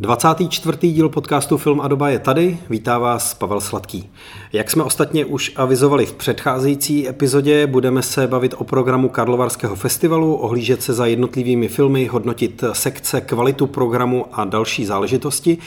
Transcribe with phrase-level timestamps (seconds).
[0.00, 0.78] 24.
[0.80, 4.10] díl podcastu Film a doba je tady, vítá vás Pavel Sladký.
[4.52, 10.34] Jak jsme ostatně už avizovali v předcházející epizodě, budeme se bavit o programu Karlovarského festivalu,
[10.34, 15.58] ohlížet se za jednotlivými filmy, hodnotit sekce, kvalitu programu a další záležitosti.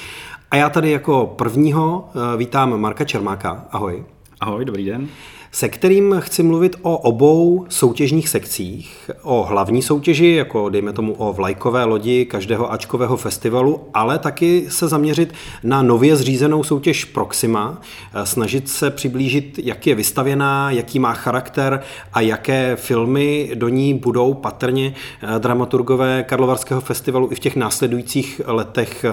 [0.52, 3.66] A já tady jako prvního eh, vítám Marka Čermáka.
[3.72, 4.04] Ahoj.
[4.40, 5.10] Ahoj, dobrý den
[5.52, 11.34] se kterým chci mluvit o obou soutěžních sekcích, o hlavní soutěži, jako dejme tomu o
[11.34, 17.81] vlajkové lodi každého Ačkového festivalu, ale taky se zaměřit na nově zřízenou soutěž Proxima,
[18.23, 21.83] snažit se přiblížit, jak je vystavěná, jaký má charakter
[22.13, 24.94] a jaké filmy do ní budou patrně
[25.38, 29.05] dramaturgové Karlovarského festivalu i v těch následujících letech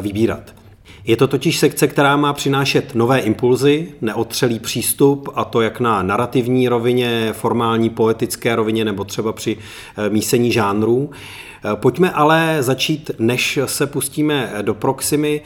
[0.00, 0.65] vybírat.
[1.06, 6.02] Je to totiž sekce, která má přinášet nové impulzy, neotřelý přístup, a to jak na
[6.02, 9.56] narrativní rovině, formální poetické rovině nebo třeba při
[9.96, 11.10] eh, mísení žánrů.
[11.10, 15.42] Eh, pojďme ale začít, než se pustíme do Proximy,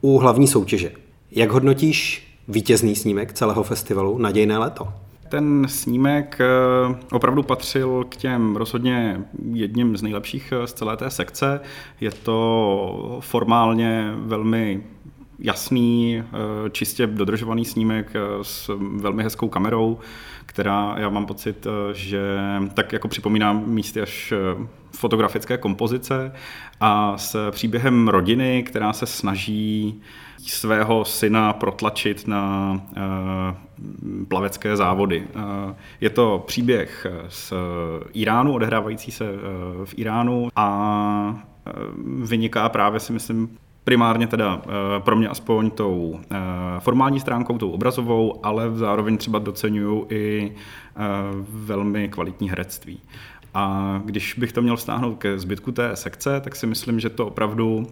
[0.00, 0.92] u hlavní soutěže.
[1.30, 4.88] Jak hodnotíš vítězný snímek celého festivalu Nadějné léto?
[5.28, 9.20] Ten snímek eh, opravdu patřil k těm rozhodně
[9.52, 11.60] jedním z nejlepších z celé té sekce.
[12.00, 14.82] Je to formálně velmi
[15.38, 19.98] jasný, eh, čistě dodržovaný snímek eh, s velmi hezkou kamerou,
[20.46, 22.22] která já mám pocit, eh, že
[22.74, 24.32] tak jako připomíná místy až
[24.92, 26.32] fotografické kompozice
[26.80, 30.00] a s příběhem rodiny, která se snaží
[30.38, 32.80] svého syna protlačit na
[34.28, 35.26] plavecké závody.
[36.00, 37.52] Je to příběh z
[38.12, 39.24] Iránu, odehrávající se
[39.84, 41.44] v Iránu a
[42.22, 46.36] vyniká právě si myslím primárně teda eh, pro mě aspoň tou eh,
[46.78, 51.00] formální stránkou, tou obrazovou, ale zároveň třeba docenuju i eh,
[51.48, 53.00] velmi kvalitní herectví.
[53.54, 57.26] A když bych to měl vztáhnout ke zbytku té sekce, tak si myslím, že to
[57.26, 57.86] opravdu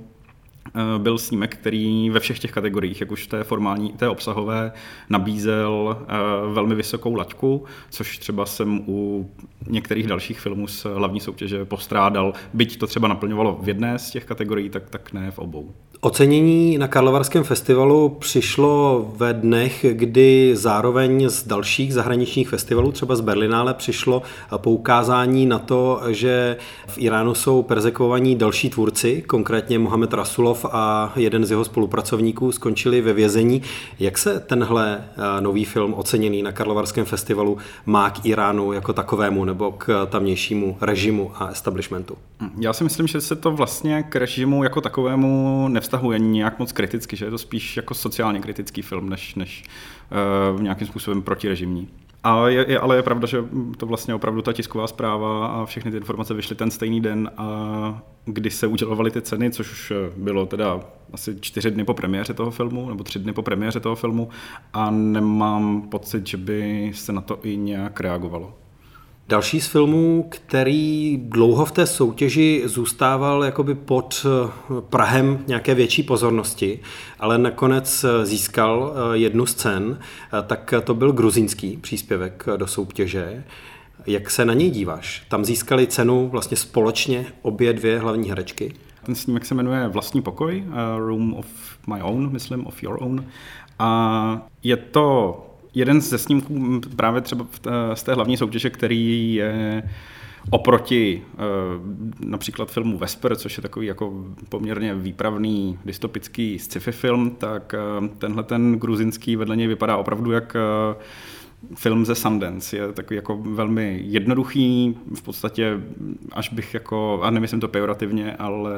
[0.99, 4.73] byl snímek, který ve všech těch kategoriích, jak už té formální, té obsahové,
[5.09, 6.15] nabízel eh,
[6.53, 9.31] velmi vysokou laťku, což třeba jsem u
[9.67, 12.33] některých dalších filmů z hlavní soutěže postrádal.
[12.55, 15.75] Byť to třeba naplňovalo v jedné z těch kategorií, tak, tak ne v obou.
[16.05, 23.21] Ocenění na Karlovarském festivalu přišlo ve dnech, kdy zároveň z dalších zahraničních festivalů, třeba z
[23.21, 24.23] Berlinále, přišlo
[24.57, 31.45] poukázání na to, že v Iránu jsou perzekovaní další tvůrci, konkrétně Mohamed Rasulov a jeden
[31.45, 33.63] z jeho spolupracovníků skončili ve vězení.
[34.01, 39.45] Jak se tenhle eh, nový film oceněný na Karlovarském festivalu má k Iránu jako takovému
[39.45, 42.17] nebo k tamnějšímu režimu a establishmentu?
[42.59, 46.73] Já si myslím, že se to vlastně k režimu jako takovému nevztahuje nevztahuje nějak moc
[46.73, 49.65] kriticky, že je to spíš jako sociálně kritický film, než, než
[50.55, 51.89] uh, nějakým způsobem protirežimní.
[52.25, 53.45] A je, je, ale je pravda, že
[53.77, 58.03] to vlastně opravdu ta tisková zpráva a všechny ty informace vyšly ten stejný den, a
[58.25, 60.81] kdy se udělovaly ty ceny, což už bylo teda
[61.13, 64.29] asi čtyři dny po premiéře toho filmu, nebo tři dny po premiéře toho filmu
[64.73, 68.62] a nemám pocit, že by se na to i nějak reagovalo.
[69.29, 74.51] Další z filmů, který dlouho v té soutěži zůstával jakoby pod eh,
[74.81, 76.81] Prahem nějaké větší pozornosti,
[77.19, 79.99] ale nakonec eh, získal eh, jednu z cen,
[80.47, 83.45] tak to byl gruzínský příspěvek do soutěže.
[84.07, 85.27] Jak se na něj díváš?
[85.29, 88.75] Tam získali cenu vlastně společně obě dvě hlavní herečky.
[89.07, 90.65] Ten snímek se jmenuje Vlastní pokoj,
[90.97, 91.47] Room of
[91.87, 93.25] My Own, myslím, of Your Own.
[93.79, 97.47] A je to jeden ze snímků právě třeba
[97.95, 99.83] z té hlavní soutěže, který je
[100.51, 101.39] oproti e,
[102.27, 107.79] například filmu Vesper, což je takový jako poměrně výpravný dystopický sci-fi film, tak e,
[108.19, 110.61] tenhle ten gruzinský vedle něj vypadá opravdu jak e,
[111.75, 112.77] film ze Sundance.
[112.77, 115.81] Je takový jako velmi jednoduchý, v podstatě
[116.33, 118.73] až bych jako, a nemyslím to pejorativně, ale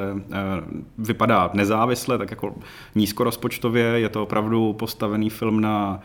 [0.99, 2.54] vypadá nezávisle, tak jako
[2.94, 3.84] nízkorozpočtově.
[3.84, 6.00] Je to opravdu postavený film na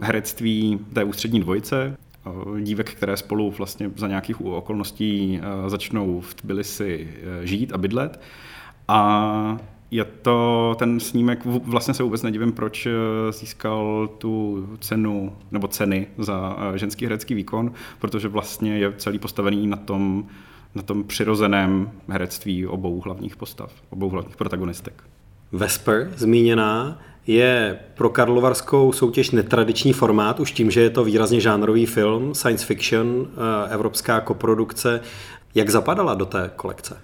[0.00, 1.96] herectví té ústřední dvojice,
[2.60, 7.08] dívek, které spolu vlastně za nějakých okolností eh, začnou v Tbilisi
[7.42, 8.20] eh, žít a bydlet.
[8.88, 9.58] A
[9.90, 12.92] je to ten snímek, vlastně se vůbec nedivím, proč eh,
[13.32, 19.76] získal tu cenu, nebo ceny za ženský herecký výkon, protože vlastně je celý postavený na
[19.76, 20.26] tom,
[20.74, 25.04] na tom přirozeném herectví obou hlavních postav, obou hlavních protagonistek.
[25.52, 31.86] Vesper, zmíněná, je pro karlovarskou soutěž netradiční formát, už tím, že je to výrazně žánrový
[31.86, 35.00] film, science fiction, eh, evropská koprodukce.
[35.54, 36.96] Jak zapadala do té kolekce?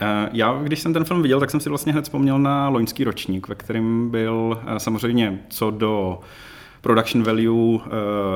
[0.00, 3.04] Eh, já, když jsem ten film viděl, tak jsem si vlastně hned vzpomněl na loňský
[3.04, 6.20] ročník, ve kterém byl eh, samozřejmě co do
[6.80, 7.80] production value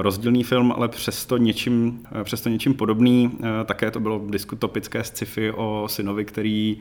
[0.01, 3.39] rozdílný film, ale přesto něčím, přesto něčím podobný.
[3.65, 6.77] Také to bylo diskutopické sci-fi o synovi, který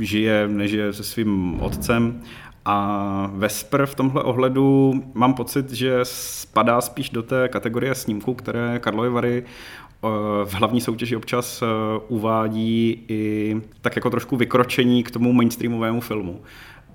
[0.00, 2.22] žije, nežije se svým otcem
[2.64, 8.78] a Vesper v tomhle ohledu mám pocit, že spadá spíš do té kategorie snímků, které
[8.78, 10.08] Karlovy Vary eh,
[10.44, 11.66] v hlavní soutěži občas eh,
[12.08, 16.40] uvádí i tak jako trošku vykročení k tomu mainstreamovému filmu.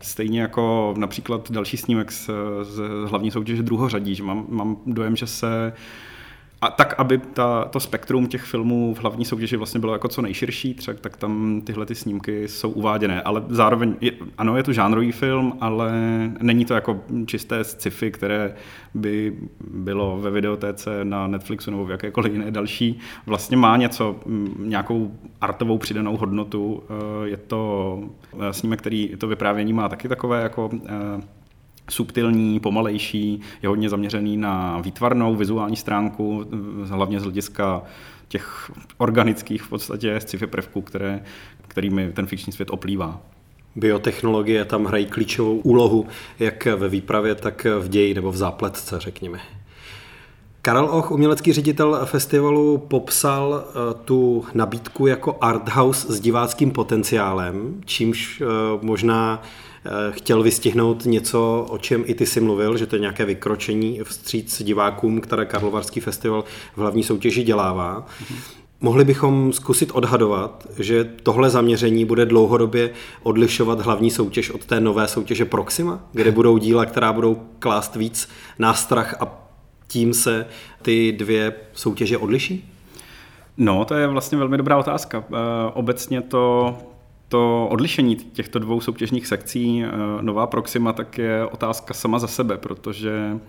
[0.01, 2.29] Stejně jako například další snímek z,
[2.61, 5.73] z hlavní soutěže druhořadí, že mám, mám dojem, že se
[6.65, 10.21] a tak, aby ta, to spektrum těch filmů v hlavní soutěži vlastně bylo jako co
[10.21, 13.21] nejširší, třeba, tak tam tyhle ty snímky jsou uváděné.
[13.21, 15.91] Ale zároveň, je, ano, je to žánrový film, ale
[16.41, 18.55] není to jako čisté sci-fi, které
[18.93, 19.35] by
[19.71, 22.99] bylo ve videotéce na Netflixu nebo v jakékoliv jiné další.
[23.25, 24.15] Vlastně má něco,
[24.57, 25.11] nějakou
[25.41, 26.83] artovou přidanou hodnotu.
[26.89, 27.99] Eh, je to
[28.39, 31.21] eh, snímek, který to vyprávění má taky takové jako eh,
[31.89, 36.45] subtilní, pomalejší, je hodně zaměřený na výtvarnou, vizuální stránku,
[36.83, 37.83] hlavně z hlediska
[38.27, 41.23] těch organických v podstatě sci-fi prvků, které,
[41.67, 43.21] kterými ten fikční svět oplývá.
[43.75, 46.07] Biotechnologie tam hrají klíčovou úlohu,
[46.39, 49.39] jak ve výpravě, tak v ději nebo v zápletce, řekněme.
[50.61, 57.81] Karel Och, umělecký ředitel festivalu, popsal eh, tu nabídku jako art house s diváckým potenciálem,
[57.85, 58.45] čímž eh,
[58.81, 59.41] možná
[60.11, 64.63] chtěl vystihnout něco, o čem i ty si mluvil, že to je nějaké vykročení vstříc
[64.63, 66.43] divákům, které Karlovarský festival
[66.75, 68.05] v hlavní soutěži dělává.
[68.07, 68.35] Mm-hmm.
[68.81, 72.89] Mohli bychom zkusit odhadovat, že tohle zaměření bude dlouhodobě
[73.23, 78.29] odlišovat hlavní soutěž od té nové soutěže Proxima, kde budou díla, která budou klást víc
[78.59, 79.49] nástrach a
[79.87, 80.45] tím se
[80.81, 82.71] ty dvě soutěže odliší?
[83.57, 85.23] No, to je vlastně velmi dobrá otázka.
[85.31, 85.35] Eh,
[85.73, 86.77] obecně to
[87.27, 89.89] to odlišení těchto dvou soutěžních sekcí, eh,
[90.21, 93.39] nová Proxima, tak je otázka sama za sebe, protože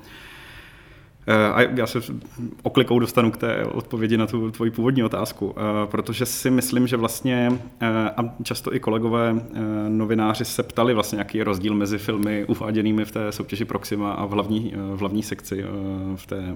[1.55, 1.99] a já se
[2.63, 6.97] oklikou dostanu k té odpovědi na tu tvoji původní otázku, eh, protože si myslím, že
[6.97, 7.87] vlastně, eh,
[8.17, 9.35] a často i kolegové
[9.89, 14.27] novináři se ptali vlastně, jaký je rozdíl mezi filmy uváděnými v té soutěži Proxima a
[14.27, 15.65] v hlavní, v hlavní sekci
[16.17, 16.55] v té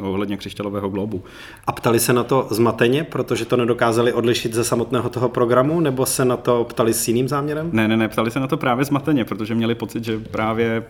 [0.00, 1.24] ohledně křišťalového globu.
[1.66, 6.06] A ptali se na to zmateně, protože to nedokázali odlišit ze samotného toho programu, nebo
[6.06, 7.70] se na to ptali s jiným záměrem?
[7.72, 10.84] Ne, ne, ne, ptali se na to právě zmateně, protože měli pocit, že právě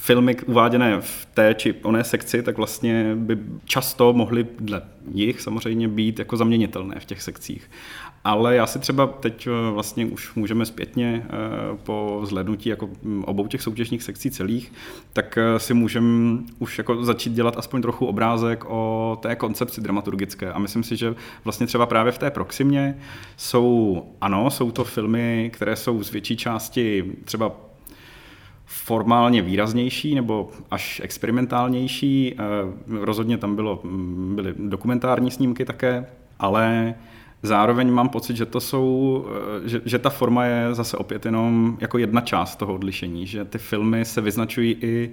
[0.00, 4.82] filmy uváděné v té či oné sekci, tak vlastně by často mohly dle
[5.14, 7.70] jich samozřejmě být jako zaměnitelné v těch sekcích.
[8.24, 11.30] Ale já si třeba teď eh, vlastně už můžeme zpětně eh,
[11.82, 14.72] po zhlednutí jako mm, obou těch soutěžních sekcí celých,
[15.12, 20.52] tak eh, si můžeme už jako začít dělat aspoň trochu obrázek o té koncepci dramaturgické.
[20.52, 21.14] A myslím si, že
[21.44, 22.98] vlastně třeba právě v té Proximě
[23.36, 27.67] jsou, ano, jsou to filmy, které jsou z větší části třeba
[28.68, 32.34] formálně výraznější nebo až experimentálnější.
[32.34, 32.42] Eh,
[33.00, 36.06] rozhodně tam bylo, mm, byly dokumentární snímky také,
[36.38, 36.94] ale
[37.42, 39.26] zároveň mám pocit, že to jsou,
[39.64, 43.44] eh, že, že ta forma je zase opět jenom jako jedna část toho odlišení, že
[43.44, 45.12] ty filmy se vyznačují i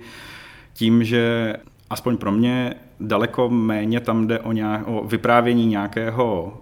[0.74, 1.54] tím, že
[1.90, 6.54] aspoň pro mě daleko méně tam jde o, nějak, o vyprávění nějakého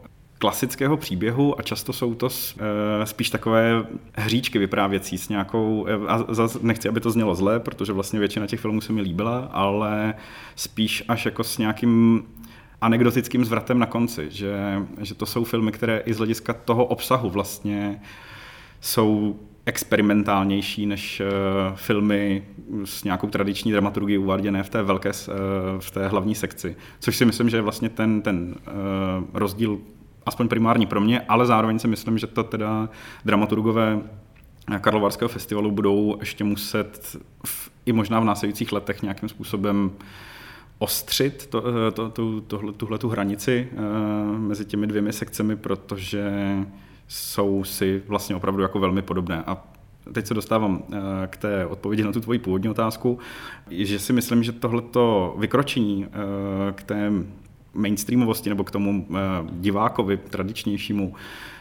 [0.43, 3.85] klasického příběhu a často jsou to eh, spíš takové
[4.15, 8.47] hříčky vyprávěcí s nějakou, eh, a zase nechci, aby to znělo zle, protože vlastně většina
[8.47, 10.13] těch filmů se mi líbila, ale
[10.55, 12.23] spíš až jako s nějakým
[12.81, 17.29] anekdotickým zvratem na konci, že, že to jsou filmy, které i z hlediska toho obsahu
[17.29, 18.01] vlastně
[18.81, 22.43] jsou experimentálnější než uh, filmy
[22.85, 25.33] s nějakou tradiční dramaturgií uváděné v té velké, uh,
[25.79, 26.75] v té hlavní sekci.
[26.99, 29.79] Což si myslím, že je vlastně ten, ten uh, rozdíl
[30.25, 32.89] aspoň primární pro mě, ale zároveň si myslím, že to teda
[33.25, 34.01] dramaturgové
[34.81, 39.91] Karlovarského festivalu budou ještě muset v, i možná v následujících letech nějakým způsobem
[40.79, 46.31] ostřit to, to, to, tohle, tuhle tu hranici uh, mezi těmi dvěmi sekcemi, protože
[47.07, 49.43] jsou si vlastně opravdu jako velmi podobné.
[49.43, 49.63] A
[50.13, 53.19] teď se dostávám uh, k té odpovědi na tu tvoji původní otázku,
[53.69, 56.07] že si myslím, že tohleto vykročení
[56.75, 57.11] k té
[57.73, 59.15] mainstreamovosti nebo k tomu eh,
[59.51, 61.15] divákovi tradičnějšímu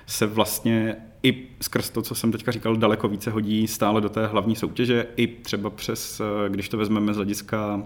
[0.07, 4.27] se vlastně i skrz to, co jsem teďka říkal, daleko více hodí stále do té
[4.27, 7.83] hlavní soutěže, i třeba přes, eh, když to vezmeme z hlediska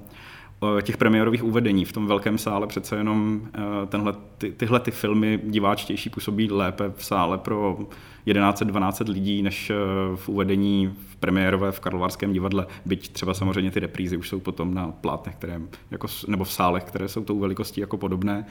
[0.82, 1.84] těch premiérových uvedení.
[1.84, 3.48] V tom velkém sále přece jenom
[3.88, 7.78] tenhle, ty, tyhle ty filmy diváčtější působí lépe v sále pro
[8.26, 9.72] 1100-1200 lidí, než
[10.14, 14.74] v uvedení v premiérové v Karlovarském divadle, byť třeba samozřejmě ty reprízy už jsou potom
[14.74, 15.60] na plátnech, které,
[15.90, 18.46] jako, nebo v sálech, které jsou tou velikostí jako podobné,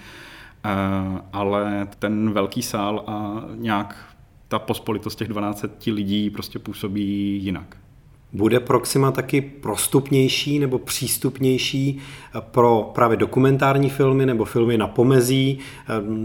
[1.33, 4.15] ale ten velký sál a nějak
[4.47, 7.77] ta pospolitost těch 12 lidí prostě působí jinak.
[8.35, 11.99] Bude Proxima taky prostupnější nebo přístupnější
[12.39, 15.59] pro právě dokumentární filmy nebo filmy na pomezí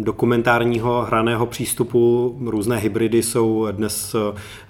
[0.01, 2.37] dokumentárního hraného přístupu?
[2.47, 4.17] Různé hybridy jsou dnes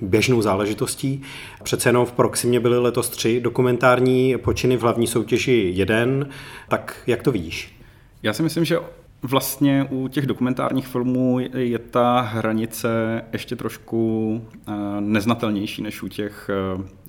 [0.00, 1.23] běžnou záležitostí.
[1.62, 6.28] Přece jenom v Proximě byly letos tři dokumentární počiny v hlavní soutěži jeden.
[6.68, 7.76] Tak jak to vidíš?
[8.23, 8.78] Já si myslím, že
[9.22, 16.50] Vlastně u těch dokumentárních filmů je ta hranice ještě trošku eh, neznatelnější než u těch,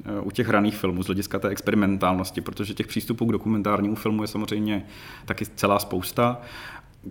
[0.06, 4.22] eh, u těch hraných filmů z hlediska té experimentálnosti, protože těch přístupů k dokumentárnímu filmu
[4.22, 4.86] je samozřejmě
[5.26, 6.42] taky celá spousta.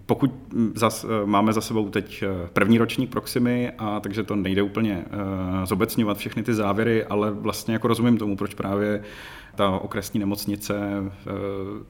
[0.07, 0.33] Pokud
[0.75, 5.05] zas, eh, máme za sebou teď první ročník Proximy, a takže to nejde úplně
[5.65, 9.03] zobecňovat všechny ty závěry, ale vlastně jako rozumím tomu, proč právě
[9.55, 11.31] ta okresní nemocnice eh,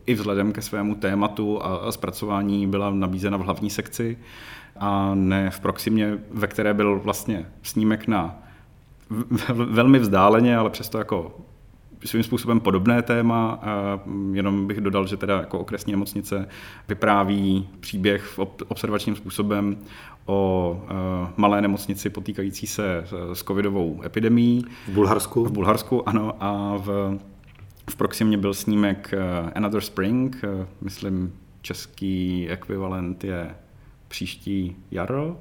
[0.07, 4.19] i vzhledem ke svému tématu a zpracování byla nabízena v hlavní sekci
[4.77, 8.43] a ne v Proximě, ve které byl vlastně snímek na
[9.55, 11.41] velmi vzdáleně, ale přesto jako
[12.05, 13.59] svým způsobem podobné téma.
[13.63, 14.01] A
[14.33, 16.49] jenom bych dodal, že teda jako okresní nemocnice
[16.89, 18.39] vypráví příběh v
[18.69, 19.77] observačním způsobem
[20.27, 20.89] o uh,
[21.37, 24.65] malé nemocnici potýkající se s covidovou epidemí.
[24.89, 25.45] V Bulharsku?
[25.45, 26.35] V Bulharsku, ano.
[26.41, 27.19] A v
[27.91, 33.55] v Proximě byl snímek eh, Another Spring, eh, myslím český ekvivalent je
[34.09, 35.37] příští jaro,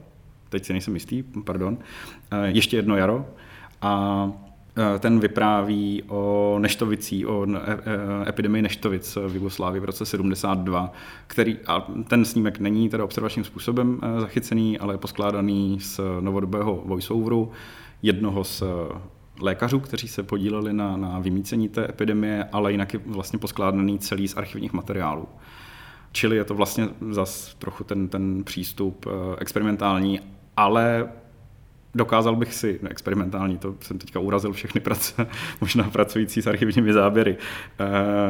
[0.50, 1.78] teď si nejsem jistý, pardon,
[2.46, 3.26] ještě jedno jaro.
[3.82, 4.32] A
[5.00, 7.48] ten vypráví o neštovicí, o
[8.28, 10.92] epidemii neštovic v Jugoslávii v roce 72,
[11.28, 17.52] který, a ten snímek není teda observačním způsobem zachycený, ale je poskládaný z novodobého voiceoveru
[18.02, 18.64] jednoho z
[19.42, 24.28] lékařů, kteří se podíleli na, na vymícení té epidemie, ale jinak je vlastně poskládaný celý
[24.28, 25.28] z archivních materiálů.
[26.12, 30.20] Čili je to vlastně zas trochu ten, ten přístup eh, experimentální,
[30.58, 31.10] ale
[31.96, 35.28] dokázal bych si, experimentální, to jsem teďka urazil všechny prace,
[35.62, 37.38] možná pracující s archivními záběry.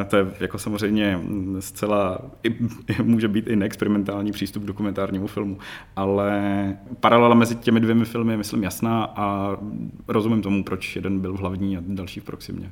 [0.02, 1.20] E, to je jako samozřejmě
[1.60, 2.56] zcela, i,
[3.04, 5.58] může být i neexperimentální přístup k dokumentárnímu filmu,
[5.96, 9.58] ale paralela mezi těmi dvěmi filmy je, myslím, jasná a
[10.08, 12.72] rozumím tomu, proč jeden byl v hlavní a další v Proximě.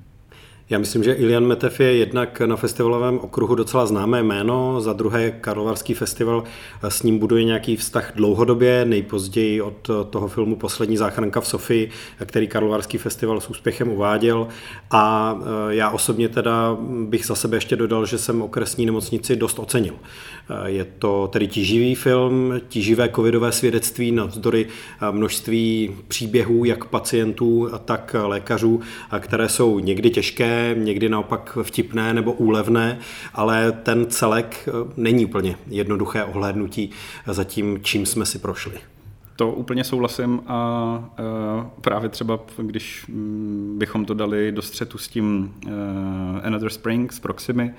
[0.70, 5.32] Já myslím, že Ilian Metev je jednak na festivalovém okruhu docela známé jméno, za druhé
[5.32, 6.44] Karlovarský festival
[6.88, 11.90] s ním buduje nějaký vztah dlouhodobě, nejpozději od toho filmu Poslední záchranka v Sofii,
[12.26, 14.48] který Karlovarský festival s úspěchem uváděl
[14.92, 15.36] a
[15.70, 19.94] já osobně teda bych za sebe ještě dodal, že jsem okresní nemocnici dost ocenil.
[20.66, 24.68] Je to tedy tíživý film, tíživé covidové svědectví navzdory
[25.02, 28.82] e, množství příběhů jak pacientů, tak lékařů,
[29.20, 33.00] které jsou někdy těžké, někdy naopak vtipné nebo úlevné,
[33.34, 36.90] ale ten celek eh, není úplně jednoduché ohlédnutí
[37.28, 38.80] za tím, čím jsme si prošli.
[39.38, 45.08] To úplně souhlasím a e, právě třeba, když mm, bychom to dali do střetu s
[45.08, 45.72] tím e,
[46.42, 47.74] Another Spring z Proximy,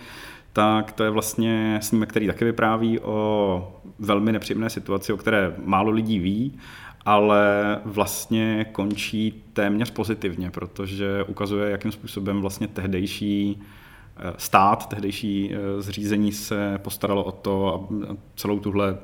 [0.53, 5.91] tak to je vlastně snímek, který taky vypráví o velmi nepříjemné situaci, o které málo
[5.91, 6.59] lidí ví
[7.09, 13.63] ale vlastně končí téměř pozitivně, protože ukazuje, jakým způsobem vlastně tehdejší
[14.17, 17.95] eh, stát, tehdejší eh, zřízení se postaralo o to a
[18.37, 18.99] celou tuhle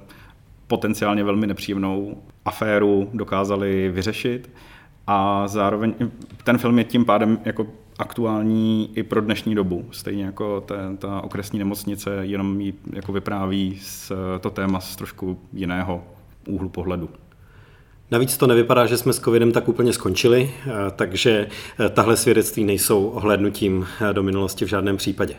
[0.67, 4.51] potenciálně velmi nepříjemnou aféru dokázali vyřešit.
[5.07, 5.95] A zároveň
[6.45, 7.67] ten film je tím pádem jako
[7.99, 9.85] aktuální i pro dnešní dobu.
[9.91, 15.39] Stejně jako ta, ta okresní nemocnice, jenom jí jako vypráví z, to téma z trošku
[15.53, 16.05] jiného
[16.49, 17.09] úhlu pohledu.
[18.11, 21.47] Navíc to nevypadá, že jsme s covidem tak úplně skončili, eh, takže
[21.81, 25.35] eh, tahle svědectví nejsou ohlednutím eh, do minulosti v žádném případě.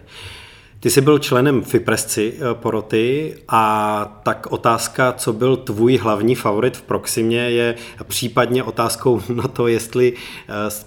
[0.86, 6.82] Ty jsi byl členem FIPRESCI poroty a tak otázka, co byl tvůj hlavní favorit v
[6.82, 10.14] Proximě, je případně otázkou na to, jestli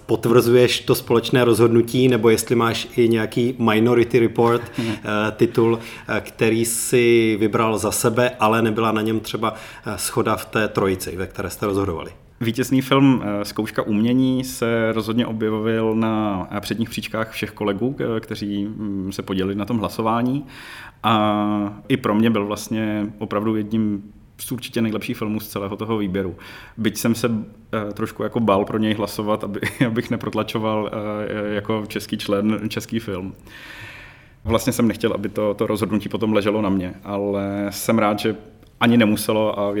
[0.05, 4.71] potvrzuješ to společné rozhodnutí, nebo jestli máš i nějaký Minority Report
[5.35, 5.79] titul,
[6.21, 9.53] který si vybral za sebe, ale nebyla na něm třeba
[9.95, 12.11] schoda v té trojici, ve které jste rozhodovali.
[12.41, 19.11] Vítězný film eh, Zkouška umění se rozhodně objevil na předních příčkách všech kolegů, kteří mm,
[19.11, 20.45] se podělili na tom hlasování.
[21.03, 24.03] A i pro mě byl vlastně opravdu jedním
[24.37, 26.35] z určitě nejlepších filmů z celého toho výběru.
[26.77, 27.31] Byť jsem se
[27.73, 32.99] eh, trošku jako bál pro něj hlasovat, aby, abych neprotlačoval eh, jako český člen český
[32.99, 33.33] film.
[34.43, 38.35] Vlastně jsem nechtěl, aby to, to rozhodnutí potom leželo na mě, ale jsem rád, že
[38.79, 39.73] ani nemuselo a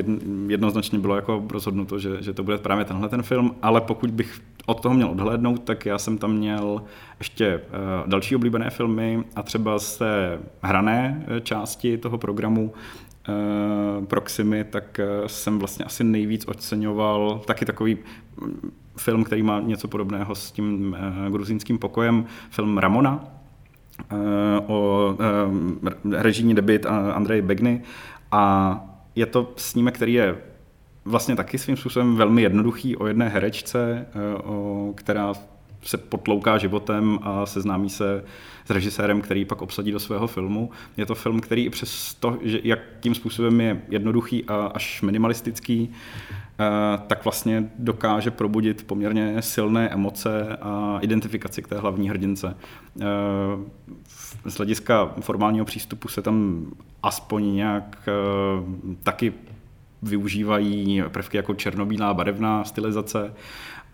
[0.47, 4.41] jednoznačně bylo jako rozhodnuto, že, že to bude právě tenhle ten film, ale pokud bych
[4.65, 6.81] od toho měl odhlédnout, tak já jsem tam měl
[7.19, 12.73] ještě uh, další oblíbené filmy a třeba z té hrané eh, části toho programu
[13.99, 17.97] uh, Proximy, tak jsem vlastně asi nejvíc oceňoval taky takový
[18.41, 20.97] mm, film, který má něco podobného s tím
[21.29, 23.23] gruzínským pokojem, film Ramona,
[24.67, 25.15] o
[26.11, 27.81] režijní debit Andreje Begny.
[28.31, 28.88] A
[29.19, 30.37] je to snímek, který je
[31.05, 34.05] vlastně taky svým způsobem velmi jednoduchý o jedné herečce,
[34.43, 35.33] o, která
[35.83, 38.23] se potlouká životem a seznámí se
[38.65, 40.69] s režisérem, který pak obsadí do svého filmu.
[40.97, 45.91] Je to film, který i přes to, že jakým způsobem je jednoduchý a až minimalistický,
[45.91, 46.35] eh,
[47.07, 52.57] tak vlastně dokáže probudit poměrně silné emoce a identifikaci k té hlavní hrdince.
[53.01, 53.05] Eh,
[54.45, 56.65] z hlediska formálního přístupu se tam
[57.03, 59.33] aspoň nějak eh, taky
[60.01, 63.31] využívají prvky jako černobílá barevná stylizace,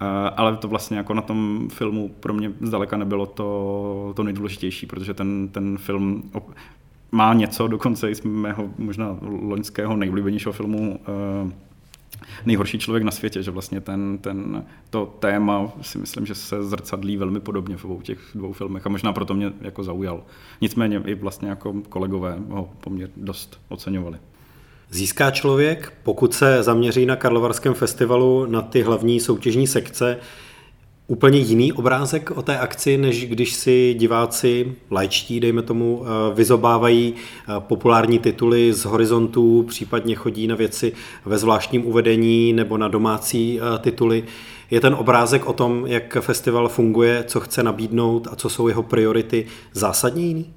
[0.01, 4.85] Eh, ale to vlastně jako na tom filmu pro mě zdaleka nebylo to, to nejdůležitější,
[4.85, 6.31] protože ten, ten film
[7.11, 11.51] má něco dokonce i z mého možná loňského nejoblíbenějšího filmu eh,
[12.45, 17.17] nejhorší člověk na světě, že vlastně ten, ten, to téma si myslím, že se zrcadlí
[17.17, 20.23] velmi podobně v obou těch dvou filmech a možná proto mě jako zaujal.
[20.61, 24.17] Nicméně i vlastně jako kolegové ho poměrně dost oceňovali.
[24.89, 30.17] Získá člověk, pokud se zaměří na Karlovarském festivalu na ty hlavní soutěžní sekce,
[31.07, 37.13] úplně jiný obrázek o té akci, než když si diváci, lajčtí, dejme tomu, eh, vyzobávají
[37.13, 40.93] eh, populární tituly z horizontů, případně chodí na věci
[41.25, 44.23] ve zvláštním uvedení nebo na domácí eh, tituly.
[44.71, 48.83] Je ten obrázek o tom, jak festival funguje, co chce nabídnout a co jsou jeho
[48.83, 50.53] priority, zásadně jiný?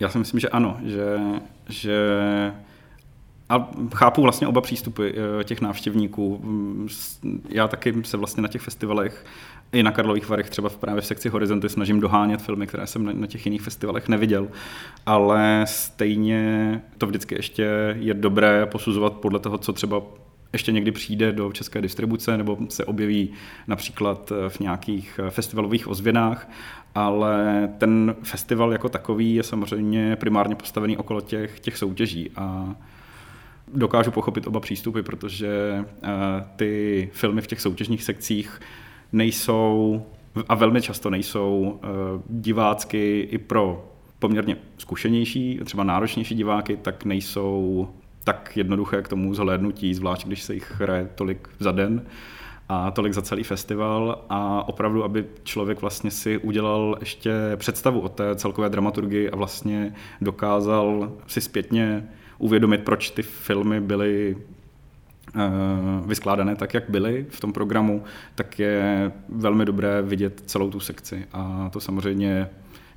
[0.00, 1.18] Já si myslím, že ano, že,
[1.68, 1.96] že
[3.48, 5.10] a chápu vlastně oba přístupy
[5.44, 6.40] těch návštěvníků.
[6.42, 6.88] Mm,
[7.48, 9.24] já taky se vlastně na těch festivalech
[9.72, 13.26] i na Karlových Varech, třeba právě v sekci Horizonty, snažím dohánět filmy, které jsem na
[13.26, 14.48] těch jiných festivalech neviděl.
[15.06, 20.02] Ale stejně to vždycky ještě je dobré posuzovat podle toho, co třeba
[20.52, 23.30] ještě někdy přijde do české distribuce nebo se objeví
[23.66, 26.50] například eh, v nějakých eh, festivalových ozvěnách,
[26.94, 32.74] ale ten festival jako takový je samozřejmě primárně postavený okolo těch, těch soutěží a
[33.74, 35.48] dokážu pochopit oba přístupy, protože
[36.02, 36.08] eh,
[36.56, 38.60] ty filmy v těch soutěžních sekcích
[39.16, 40.02] nejsou
[40.48, 41.86] a velmi často nejsou eh,
[42.28, 47.88] divácky i pro poměrně zkušenější, třeba náročnější diváky, tak nejsou
[48.24, 52.02] tak jednoduché k tomu zhlédnutí, zvlášť když se jich hraje tolik za den
[52.68, 54.24] a tolik za celý festival.
[54.28, 59.94] A opravdu, aby člověk vlastně si udělal ještě představu o té celkové dramaturgii a vlastně
[60.20, 64.36] dokázal si zpětně uvědomit, proč ty filmy byly
[66.06, 71.26] vyskládané tak, jak byly v tom programu, tak je velmi dobré vidět celou tu sekci
[71.32, 72.48] a to samozřejmě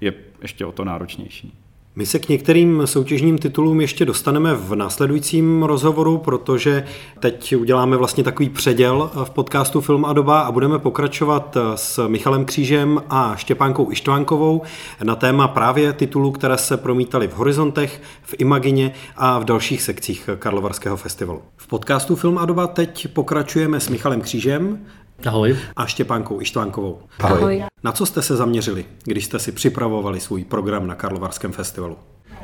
[0.02, 1.69] je ještě o to náročnější.
[2.00, 6.86] My se k některým soutěžním titulům ještě dostaneme v následujícím rozhovoru, protože
[7.20, 12.46] teď uděláme vlastně takový předěl v podcastu Film a doba a budeme pokračovat s Michalem
[12.46, 14.62] Křížem a Štěpánkou Ištvánkovou
[15.04, 20.30] na téma právě titulů, které se promítaly v Horizontech, v Imagině a v dalších sekcích
[20.40, 21.42] Karlovarského festivalu.
[21.58, 24.80] V podcastu Film a doba teď pokračujeme s Michalem Křížem,
[25.26, 25.58] Ahoj.
[25.76, 27.00] A Štěpánkou Ištvánkovou.
[27.20, 27.38] Ahoj.
[27.38, 27.64] Ahoj.
[27.84, 31.98] Na co jste se zaměřili, když jste si připravovali svůj program na Karlovarském festivalu?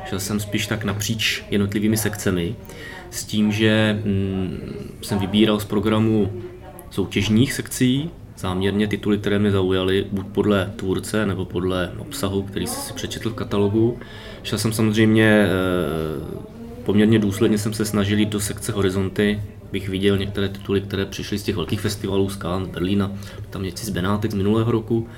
[0.04, 2.56] Šel jsem spíš tak napříč jednotlivými sekcemi
[3.10, 4.58] s tím, že hm,
[5.02, 6.42] jsem vybíral z programu
[6.90, 12.82] soutěžních sekcí, záměrně tituly, které mě zaujaly, buď podle tvůrce nebo podle obsahu, který jsem
[12.82, 13.98] si přečetl v katalogu.
[14.42, 15.48] Šel jsem samozřejmě e,
[16.84, 21.38] poměrně důsledně jsem se snažil jít do sekce Horizonty, bych viděl některé tituly, které přišly
[21.38, 23.12] z těch velkých festivalů, z Cannes, Berlína,
[23.50, 25.08] tam něco z Benátek z minulého roku.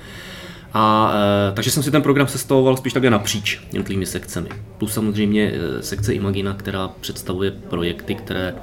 [0.73, 1.13] A,
[1.49, 4.49] e, takže jsem si ten program sestavoval spíš takhle napříč jednotlivými sekcemi.
[4.77, 8.55] Plus samozřejmě e, sekce Imagina, která představuje projekty, které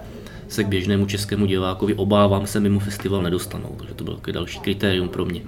[0.48, 3.74] se k běžnému českému divákovi obávám se mimo festival nedostanou.
[3.78, 5.40] Takže to bylo další kritérium pro mě.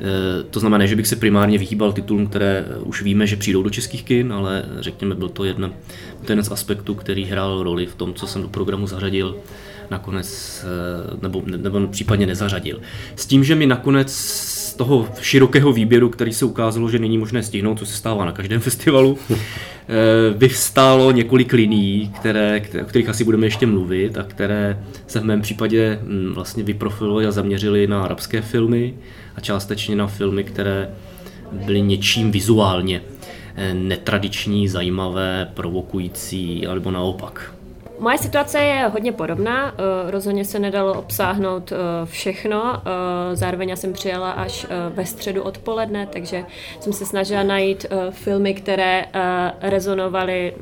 [0.00, 3.70] E, to znamená, že bych se primárně vyhýbal titulům, které už víme, že přijdou do
[3.70, 5.72] českých kin, ale řekněme, byl to jeden
[6.40, 9.36] z aspektů, který hrál roli v tom, co jsem do programu zařadil
[9.90, 10.64] nakonec,
[11.22, 12.80] nebo, nebo případně nezařadil.
[13.16, 17.42] S tím, že mi nakonec z toho širokého výběru, který se ukázalo, že není možné
[17.42, 19.18] stihnout, co se stává na každém festivalu,
[20.36, 25.42] vyvstálo několik linií, které, o kterých asi budeme ještě mluvit a které se v mém
[25.42, 28.94] případě mm, vlastně vyprofilovaly a zaměřily na arabské filmy,
[29.36, 30.90] a částečně na filmy, které
[31.52, 33.02] byly něčím vizuálně
[33.56, 37.54] eh, netradiční, zajímavé, provokující, alebo naopak.
[37.98, 42.82] Moje situace je hodně podobná, eh, rozhodně se nedalo obsáhnout eh, všechno,
[43.32, 46.44] zároveň já jsem přijela až ve středu odpoledne, takže
[46.80, 49.04] jsem se snažila najít filmy, které
[49.60, 50.54] rezonovaly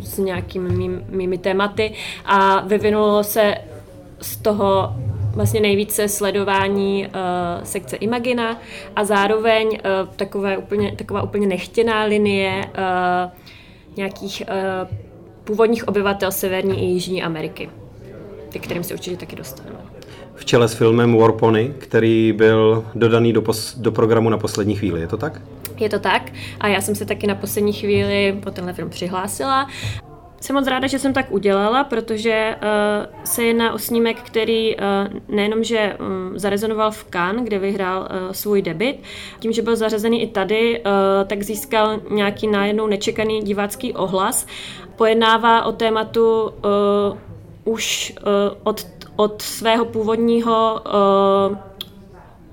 [0.00, 1.92] s nějakými mými tématy
[2.24, 3.54] a vyvinulo se
[4.24, 4.94] z toho
[5.34, 8.58] vlastně nejvíce sledování uh, sekce Imagina
[8.96, 13.30] a zároveň uh, takové úplně, taková úplně nechtěná linie uh,
[13.96, 14.88] nějakých uh,
[15.44, 17.70] původních obyvatel Severní i Jižní Ameriky,
[18.52, 19.78] ke kterým se určitě taky dostaneme.
[20.34, 25.00] V čele s filmem Warpony, který byl dodaný do, pos- do programu na poslední chvíli,
[25.00, 25.40] je to tak?
[25.76, 29.68] Je to tak a já jsem se taky na poslední chvíli po tenhle film přihlásila.
[30.44, 34.82] Jsem moc ráda, že jsem tak udělala, protože uh, se jedná o snímek, který uh,
[35.28, 39.02] nejenom, že um, zarezonoval v Cannes, kde vyhrál uh, svůj debit,
[39.38, 40.84] tím, že byl zařazený i tady, uh,
[41.26, 44.46] tak získal nějaký nájednou nečekaný divácký ohlas.
[44.96, 51.56] Pojednává o tématu uh, už uh, od, od svého původního uh,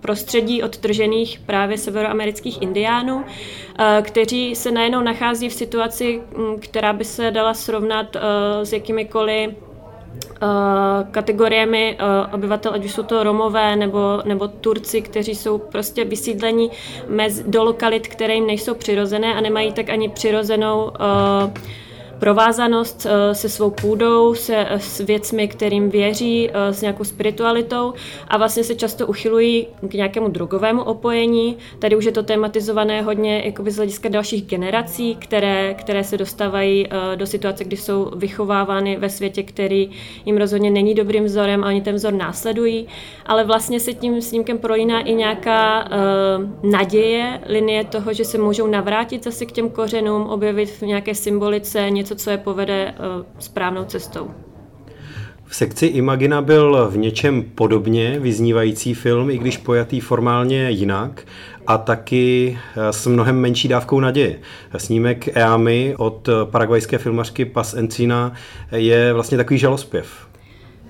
[0.02, 3.24] prostředí odtržených právě severoamerických indiánů,
[3.80, 8.20] eh, kteří se najednou nachází v situaci, mm, která by se dala srovnat eh,
[8.66, 10.48] s jakýmikoliv eh,
[11.12, 11.98] kategoriemi
[12.34, 16.72] obyvatel, ať už jsou to Romové nebo, nebo Turci, kteří jsou prostě vysídlení
[17.08, 20.92] mez, do lokalit, které jim nejsou přirozené a nemají tak ani přirozenou
[22.22, 27.94] provázanost eh, se svou půdou, se, eh, s věcmi, kterým věří, eh, s nějakou spiritualitou
[28.28, 31.58] a vlastně se často uchylují k nějakému drogovému opojení.
[31.80, 37.28] Tady už je to tematizované hodně z hlediska dalších generací, které, které se dostávají do
[37.28, 39.90] situace, kdy jsou vychovávány ve světě, který
[40.26, 42.88] jim rozhodně není dobrým vzorem, ani ten vzor následují,
[43.26, 48.68] ale vlastně se tím snímkem prolíná i nějaká uh, naděje, linie toho, že se můžou
[48.68, 53.24] navrátit zase k těm kořenům, objevit v nějaké symbolice něco, něco, co je povede eh,
[53.39, 54.32] správnou cestou.
[55.45, 61.24] V sekci Imagina byl v něčem podobně vyznívající film, i když pojatý formálně jinak
[61.67, 64.39] a taky eh, s mnohem menší dávkou naděje.
[64.78, 68.34] Snímek Eamy od paragvajské filmařky Pas Encina
[68.71, 70.31] je vlastně takový žalospěv.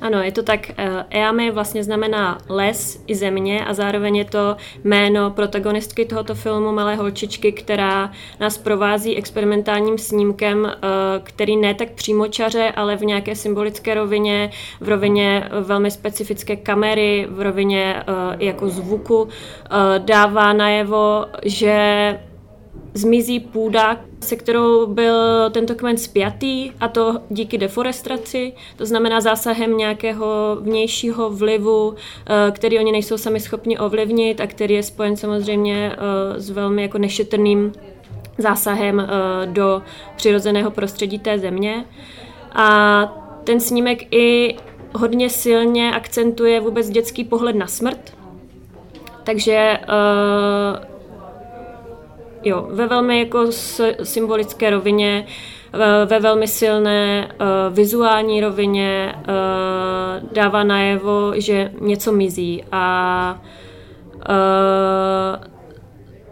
[0.02, 0.72] Ano, je to tak.
[1.10, 6.96] Eami vlastně znamená les i země a zároveň je to jméno protagonistky tohoto filmu, malé
[6.96, 10.78] holčičky, která nás provází experimentálním snímkem, eh,
[11.24, 17.42] který ne tak přímočaře, ale v nějaké symbolické rovině, v rovině velmi specifické kamery, v
[17.42, 18.04] rovině eh,
[18.40, 19.28] jako zvuku,
[19.66, 22.20] eh, dává najevo, že
[22.94, 29.78] zmizí půda, se kterou byl tento kmen spjatý a to díky deforestaci, to znamená zásahem
[29.78, 35.92] nějakého vnějšího vlivu, eh, který oni nejsou sami schopni ovlivnit a který je spojen samozřejmě
[35.92, 37.72] eh, s velmi jako nešetrným
[38.38, 39.08] zásahem eh,
[39.46, 39.82] do
[40.16, 41.86] přirozeného prostředí té země.
[42.56, 43.06] A
[43.44, 44.56] ten snímek i
[44.96, 48.18] hodně silně akcentuje vůbec dětský pohled na smrt.
[49.24, 49.80] Takže
[52.44, 53.46] jo, ve velmi jako
[54.04, 55.26] symbolické rovině,
[56.06, 63.42] ve velmi silné uh, vizuální rovině uh, dává najevo, že něco mizí a
[64.30, 65.52] uh,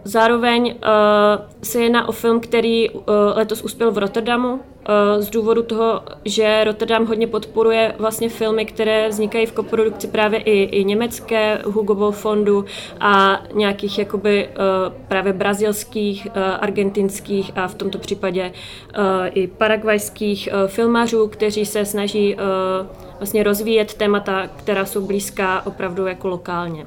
[0.04, 3.02] Zároveň uh, se jedná o film, který uh,
[3.34, 4.60] letos uspěl v Rotterdamu uh,
[5.18, 10.62] z důvodu toho, že Rotterdam hodně podporuje vlastně filmy, které vznikají v koprodukci právě i,
[10.62, 12.64] i německé Hugovou fondu
[13.00, 20.48] a nějakých jakoby uh, právě brazilských, uh, argentinských a v tomto případě uh, i paragvajských
[20.52, 22.40] uh, filmařů, kteří se snaží uh,
[23.18, 26.86] vlastně rozvíjet témata, která jsou blízká opravdu jako lokálně.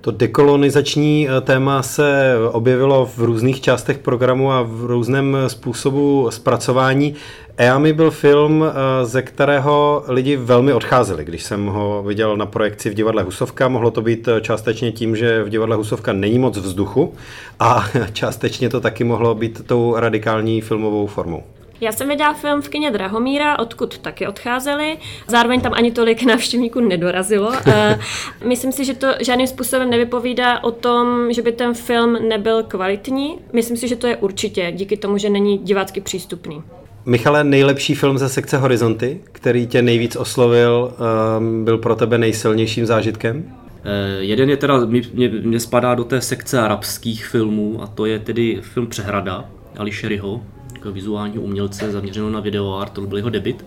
[0.00, 7.14] To dekolonizační eh, téma se objevilo v různých částech programu a v různém způsobu zpracování.
[7.56, 11.24] EAMI byl film, eh, ze kterého lidi velmi odcházeli.
[11.24, 15.16] Když jsem ho viděl na projekci v divadle Husovka, mohlo to být eh, částečně tím,
[15.16, 17.14] že v divadle Husovka není moc vzduchu
[17.60, 21.42] a částečně to taky mohlo být tou radikální filmovou formou.
[21.80, 24.98] Já jsem viděla film v kině Drahomíra, odkud taky odcházeli.
[25.28, 27.52] Zároveň tam ani tolik návštěvníků nedorazilo.
[28.44, 33.38] Myslím si, že to žádným způsobem nevypovídá o tom, že by ten film nebyl kvalitní.
[33.52, 36.62] Myslím si, že to je určitě díky tomu, že není divácky přístupný.
[37.06, 40.92] Michale, nejlepší film ze sekce Horizonty, který tě nejvíc oslovil,
[41.36, 43.54] ehm, byl pro tebe nejsilnějším zážitkem?
[43.84, 48.18] Eh, jeden je teda, mě, mě spadá do té sekce arabských filmů a to je
[48.18, 49.44] tedy film Přehrada
[49.78, 50.42] Ališeryho,
[50.84, 53.64] vizuálního umělce zaměřeno na video art, to byl jeho debit.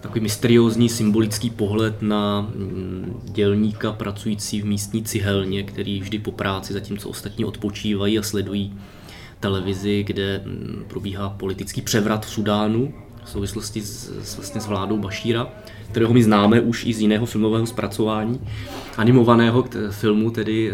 [0.00, 6.72] Takový mysteriózní symbolický pohled na mm, dělníka pracující v místní cihelně, který vždy po práci,
[6.72, 8.74] zatímco ostatní odpočívají a sledují
[9.40, 12.94] televizi, kde mm, probíhá politický převrat v Sudánu
[13.28, 15.48] v souvislosti s, s, vlastně s vládou Bašíra,
[15.90, 18.40] kterého my známe už i z jiného filmového zpracování,
[18.96, 20.72] animovaného filmu, tedy e,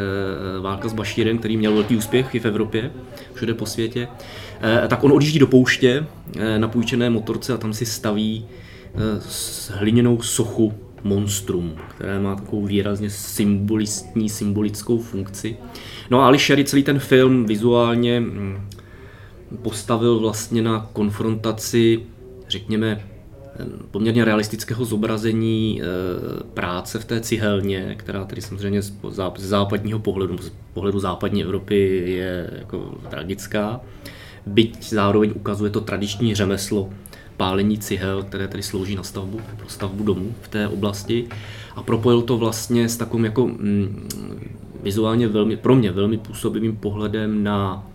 [0.61, 2.91] Válka s Bašírem, který měl velký úspěch i v Evropě,
[3.35, 4.09] všude po světě.
[4.63, 9.79] E, tak on odjíždí do pouště e, na půjčené motorce a tam si staví e,
[9.79, 15.57] hliněnou sochu monstrum, které má takovou výrazně symbolistní, symbolickou funkci.
[16.11, 18.69] No a Ali Sherry celý ten film vizuálně mm,
[19.63, 22.01] postavil vlastně na konfrontaci,
[22.49, 23.01] řekněme,
[23.91, 25.85] poměrně realistického zobrazení eh,
[26.55, 28.93] práce v té cihelně, která tedy samozřejmě z
[29.37, 33.81] západního pohledu, z pohledu západní Evropy je jako tragická,
[34.47, 36.91] byť zároveň ukazuje to tradiční řemeslo
[37.37, 41.29] pálení cihel, které tedy slouží na stavbu, pro stavbu domů v té oblasti
[41.77, 44.09] a propojil to vlastně s takovým jako mm,
[44.83, 47.87] vizuálně velmi, pro mě velmi působivým pohledem na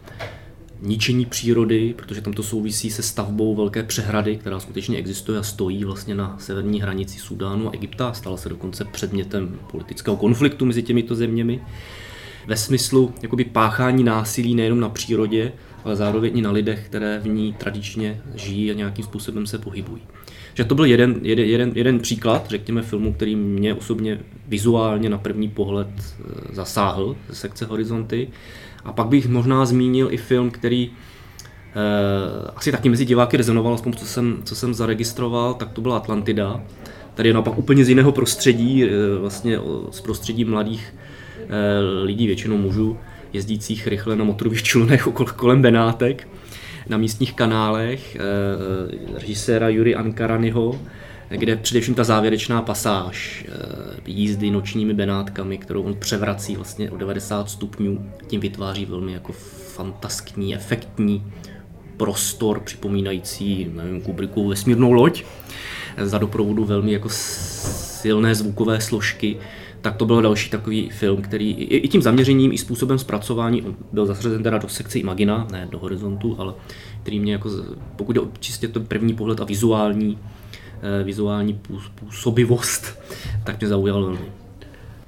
[0.82, 5.86] ničení přírody, protože tam to souvisí se stavbou velké přehrady, která skutečně existuje a stojí
[5.86, 8.14] vlastně na severní hranici Sudánu a Egypta.
[8.14, 11.62] Stala se dokonce předmětem politického konfliktu mezi těmito zeměmi.
[12.48, 15.52] Ve smyslu jakoby páchání násilí nejenom na přírodě,
[15.84, 20.02] ale zároveň i na lidech, které v ní tradičně žijí a nějakým způsobem se pohybují.
[20.54, 25.18] Že to byl jeden, jeden, jeden, jeden příklad, řekněme, filmu, který mě osobně vizuálně na
[25.18, 28.28] první pohled eh, zasáhl ze sekce Horizonty.
[28.84, 33.94] A pak bych možná zmínil i film, který eh, asi taky mezi diváky rezonoval, aspoň
[33.94, 36.62] co jsem, co jsem zaregistroval, tak to byla Atlantida.
[37.14, 38.90] Tady je naopak úplně z jiného prostředí, eh,
[39.20, 39.60] vlastně
[39.92, 40.96] z prostředí mladých
[41.38, 42.98] eh, lidí, většinou mužů,
[43.34, 46.28] jezdících rychle na motorových člunech kolem Benátek
[46.90, 50.80] na místních kanálech eh, eh režiséra Yuri Ankaranyho,
[51.30, 53.52] kde především ta závěrečná pasáž eh,
[54.06, 59.34] jízdy nočními benátkami, kterou on převrací vlastně o 90 stupňů, tím vytváří velmi jako
[59.76, 61.24] fantaskní, efektní
[61.98, 65.24] prostor připomínající nevím, Kubrickovu vesmírnou loď
[65.98, 69.38] za doprovodu velmi jako silné zvukové složky,
[69.82, 74.44] tak to byl další takový film, který i tím zaměřením, i způsobem zpracování byl zařazen
[74.44, 76.54] teda do sekce Imagina, ne do Horizontu, ale
[77.02, 77.50] který mě jako,
[77.96, 80.18] pokud je čistě to první pohled a vizuální,
[80.82, 81.62] Eh, vizuální
[81.96, 83.00] působivost,
[83.44, 84.39] tak mě zaujalo velmi.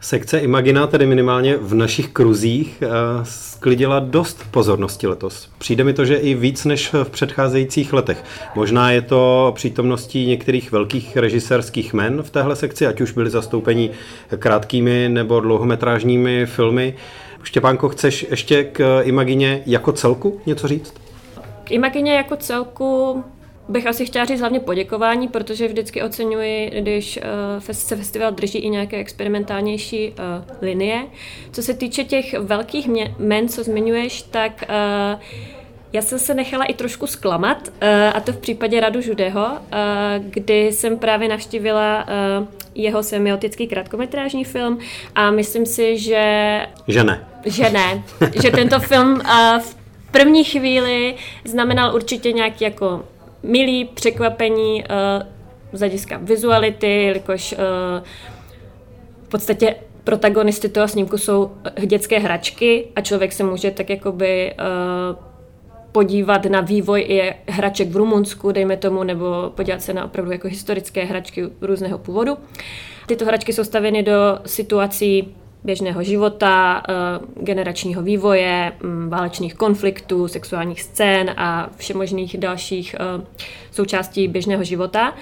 [0.03, 2.89] Sekce Imagina tedy minimálně v našich kruzích eh,
[3.23, 5.49] sklidila dost pozornosti letos.
[5.57, 8.23] Přijde mi to, že i víc než v předcházejících letech.
[8.55, 13.91] Možná je to přítomností některých velkých režisérských men v téhle sekci, ať už byli zastoupeni
[14.37, 16.95] krátkými nebo dlouhometrážními filmy.
[17.43, 20.93] Štěpánko, chceš ještě k Imagině jako celku něco říct?
[21.69, 23.23] Imagině jako celku
[23.69, 27.23] bych asi chtěla říct hlavně poděkování, protože vždycky oceňuji, když uh,
[27.71, 30.15] se festival drží i nějaké experimentálnější uh,
[30.61, 31.05] linie.
[31.51, 35.21] Co se týče těch velkých men, co zmiňuješ, tak uh,
[35.93, 37.69] já jsem se nechala i trošku zklamat,
[38.13, 39.47] a to v případě Radu Žudeho,
[40.19, 42.05] kdy jsem právě navštívila
[42.75, 44.79] jeho semiotický krátkometrážní film
[45.15, 46.61] a myslím si, že...
[46.87, 47.27] Že ne.
[47.45, 48.03] Že ne.
[48.41, 49.21] že tento film
[49.59, 49.75] v
[50.11, 53.03] první chvíli znamenal určitě nějaký jako
[53.43, 55.27] milý překvapení uh,
[55.73, 57.57] z hlediska vizuality, jelikož uh,
[59.23, 61.51] v podstatě protagonisty toho snímku jsou
[61.85, 65.31] dětské hračky a člověk se může tak jakoby uh,
[65.91, 70.47] podívat na vývoj i hraček v Rumunsku, dejme tomu, nebo podívat se na opravdu jako
[70.47, 72.37] historické hračky různého původu.
[73.07, 76.93] Tyto hračky jsou stavěny do situací běžného života, eh,
[77.43, 83.25] generačního vývoje, mm, válečných konfliktů, sexuálních scén a všemožných dalších eh,
[83.71, 85.13] součástí běžného života.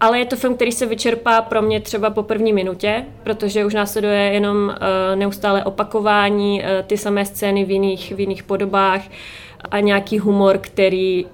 [0.00, 3.74] Ale je to film, který se vyčerpá pro mě třeba po první minutě, protože už
[3.74, 9.02] následuje jenom eh, neustále opakování, ty samé scény v jiných, v jiných podobách
[9.70, 11.26] a nějaký humor, který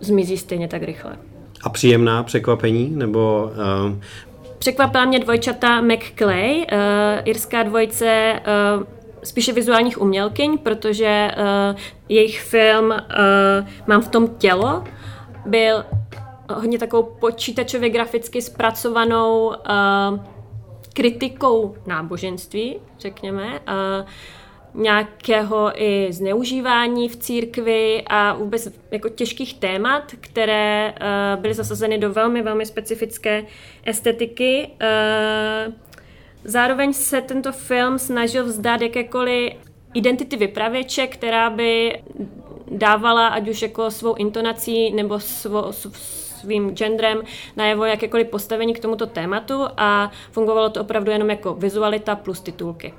[0.00, 1.16] zmizí stejně tak rychle.
[1.62, 3.50] A příjemná překvapení, nebo
[4.60, 6.66] Překvapila mě dvojčata McClay, uh,
[7.24, 8.40] irská dvojce
[8.78, 8.84] uh,
[9.24, 12.96] spíše vizuálních umělkyň, protože uh, jejich film uh,
[13.86, 14.84] Mám v tom tělo
[15.46, 15.84] byl
[16.54, 19.54] hodně takovou počítačově graficky zpracovanou uh,
[20.94, 23.46] kritikou náboženství, řekněme.
[23.46, 24.06] Uh,
[24.74, 32.12] nějakého i zneužívání v církvi a vůbec jako těžkých témat, které uh, byly zasazeny do
[32.12, 33.44] velmi, velmi specifické
[33.84, 34.70] estetiky.
[34.70, 35.74] Uh,
[36.44, 39.52] zároveň se tento film snažil vzdát jakékoliv
[39.94, 42.02] identity vypravěče, která by
[42.70, 45.72] dávala ať už jako svou intonací nebo svou,
[46.40, 47.22] svým genderem
[47.56, 52.94] najevo jakékoliv postavení k tomuto tématu a fungovalo to opravdu jenom jako vizualita plus titulky.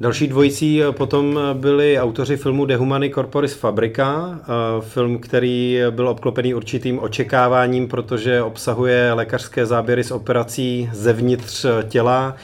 [0.00, 4.44] Další dvojicí eh, potom eh, byli autoři filmu De Humani Corporis Fabrica, eh,
[4.80, 12.36] film, který byl obklopený určitým očekáváním, protože obsahuje lékařské záběry z operací zevnitř těla,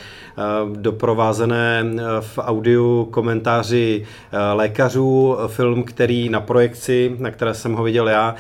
[0.75, 1.85] doprovázené
[2.21, 4.07] v audiu komentáři
[4.55, 8.35] lékařů, film, který na projekci, na které jsem ho viděl já,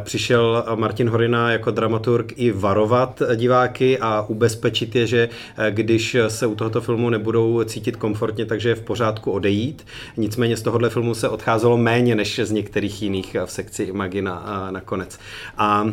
[0.00, 5.28] přišel Martin Horina jako dramaturg i varovat diváky a ubezpečit je, že
[5.70, 9.86] když se u tohoto filmu nebudou cítit komfortně, takže je v pořádku odejít.
[10.16, 15.18] Nicméně z tohohle filmu se odcházelo méně než z některých jiných v sekci Imagina nakonec.
[15.58, 15.86] A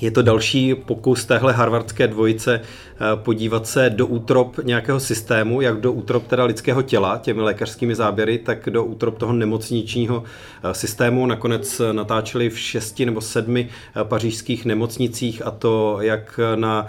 [0.00, 2.60] je to další pokus téhle harvardské dvojice
[2.96, 7.94] Eh, podívat se do útrop nějakého systému, jak do útrop teda lidského těla těmi lékařskými
[7.94, 10.24] záběry, tak do útrop toho nemocničního
[10.62, 11.26] eh, systému.
[11.26, 16.86] Nakonec natáčeli v šesti nebo sedmi eh, pařížských nemocnicích a to jak na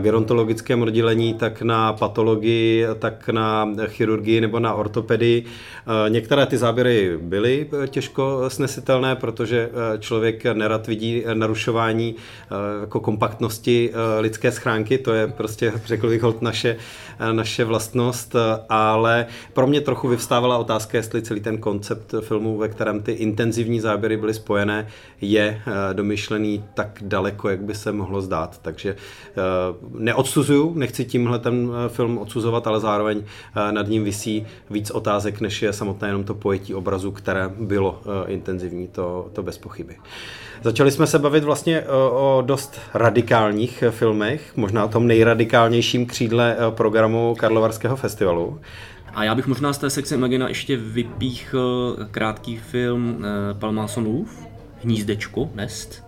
[0.00, 5.44] gerontologickém oddělení, tak na patologii, tak na chirurgii nebo na ortopedii.
[6.08, 12.14] Některé ty záběry byly těžko snesitelné, protože člověk nerad vidí narušování
[12.80, 16.76] jako kompaktnosti lidské schránky, to je prostě řekl bych hold naše,
[17.32, 18.36] naše vlastnost,
[18.68, 23.80] ale pro mě trochu vyvstávala otázka, jestli celý ten koncept filmu, ve kterém ty intenzivní
[23.80, 24.86] záběry byly spojené,
[25.20, 28.58] je eh, domyšlený tak daleko, jak by se mohlo zdát.
[28.62, 29.34] Takže eh,
[29.98, 33.24] neodsuzuju, nechci tímhle ten eh, film odsuzovat, ale zároveň
[33.70, 38.88] nad ním visí víc otázek, než je samotné jenom to pojetí obrazu, které bylo intenzivní,
[38.88, 39.96] to, to bez pochyby.
[40.62, 47.34] Začali jsme se bavit vlastně o dost radikálních filmech, možná o tom nejradikálnějším křídle programu
[47.38, 48.60] Karlovarského festivalu.
[49.14, 54.46] A já bych možná z té sekce Imagina ještě vypíchl krátký film Palmasonův,
[54.82, 56.04] Hnízdečko, Nest,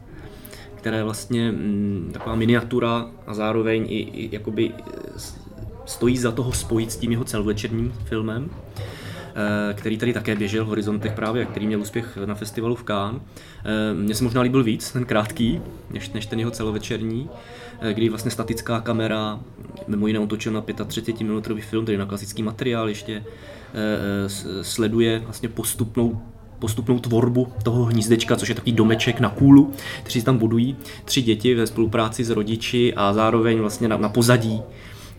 [0.74, 4.72] které vlastně mm, taková miniatura a zároveň i, i jakoby
[5.86, 8.50] stojí za toho spojit s tím jeho celovečerním filmem.
[9.40, 13.22] Eh, který tady také běžel v Horizontech právě, který měl úspěch na festivalu v Cannes.
[13.64, 17.28] Eh, mně se možná líbil víc ten krátký, než, než ten jeho celovečerní,
[17.80, 19.40] eh, kdy vlastně statická kamera,
[19.86, 23.24] mimo jiné otočil na 35 mm film, tedy na klasický materiál, ještě
[24.62, 26.20] sleduje vlastně postupnou
[26.58, 29.72] postupnou tvorbu toho hnízdečka, což je takový domeček na kůlu,
[30.02, 34.62] kteří tam budují tři děti ve spolupráci s rodiči a zároveň vlastně na, na pozadí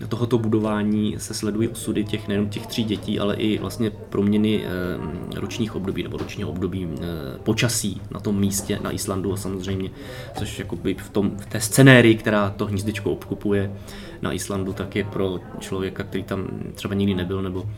[0.07, 5.39] tohoto budování se sledují osudy těch nejen těch tří dětí, ale i vlastně proměny eh,
[5.39, 7.05] ročních období nebo ročního období eh,
[7.43, 9.89] počasí na tom místě na Islandu a samozřejmě,
[10.37, 13.71] což jakoby v, tom, v té scenérii, která to hnízdečko obklopuje
[14.21, 17.69] na Islandu, tak je pro člověka, který tam třeba nikdy nebyl nebo,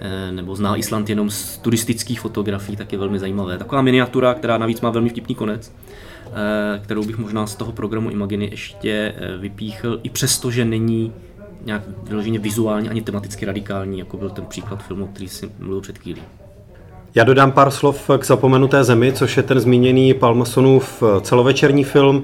[0.00, 3.58] eh, nebo zná Island jenom z turistických fotografií, tak je velmi zajímavé.
[3.58, 5.72] Taková miniatura, která navíc má velmi vtipný konec,
[6.82, 11.12] kterou bych možná z toho programu Imaginy ještě vypíchl, i přesto, že není
[11.64, 15.98] nějak vyloženě vizuálně ani tematicky radikální, jako byl ten příklad filmu, který si mluvil před
[15.98, 16.22] chvílí.
[17.14, 22.22] Já dodám pár slov k Zapomenuté zemi, což je ten zmíněný Palmasonův celovečerní film.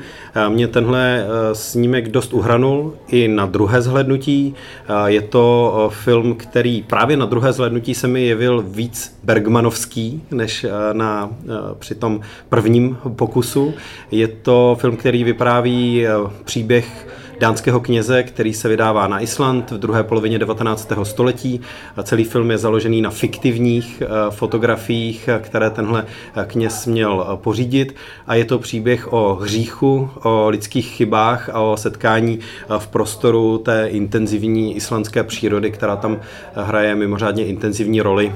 [0.49, 4.55] Mě tenhle eh, snímek dost uhranul i na druhé zhlednutí.
[4.89, 10.23] Eh, je to eh, film, který právě na druhé zhlednutí se mi jevil víc Bergmanovský,
[10.31, 11.31] než na,
[11.79, 13.75] při tom prvním pokusu.
[14.11, 16.07] Je to film, který vypráví
[16.45, 17.07] příběh
[17.41, 20.93] dánského kněze, který se vydává na Island v druhé polovině 19.
[21.03, 21.61] století.
[22.03, 26.05] Celý film je založený na fiktivních eh, fotografiích, které tenhle
[26.37, 27.95] eh, kněz měl eh, pořídit
[28.27, 32.39] a je to příběh o hříchu, o lidských chybách a o setkání
[32.79, 36.21] v prostoru té intenzivní islandské přírody, která tam
[36.55, 38.33] hraje mimořádně intenzivní roli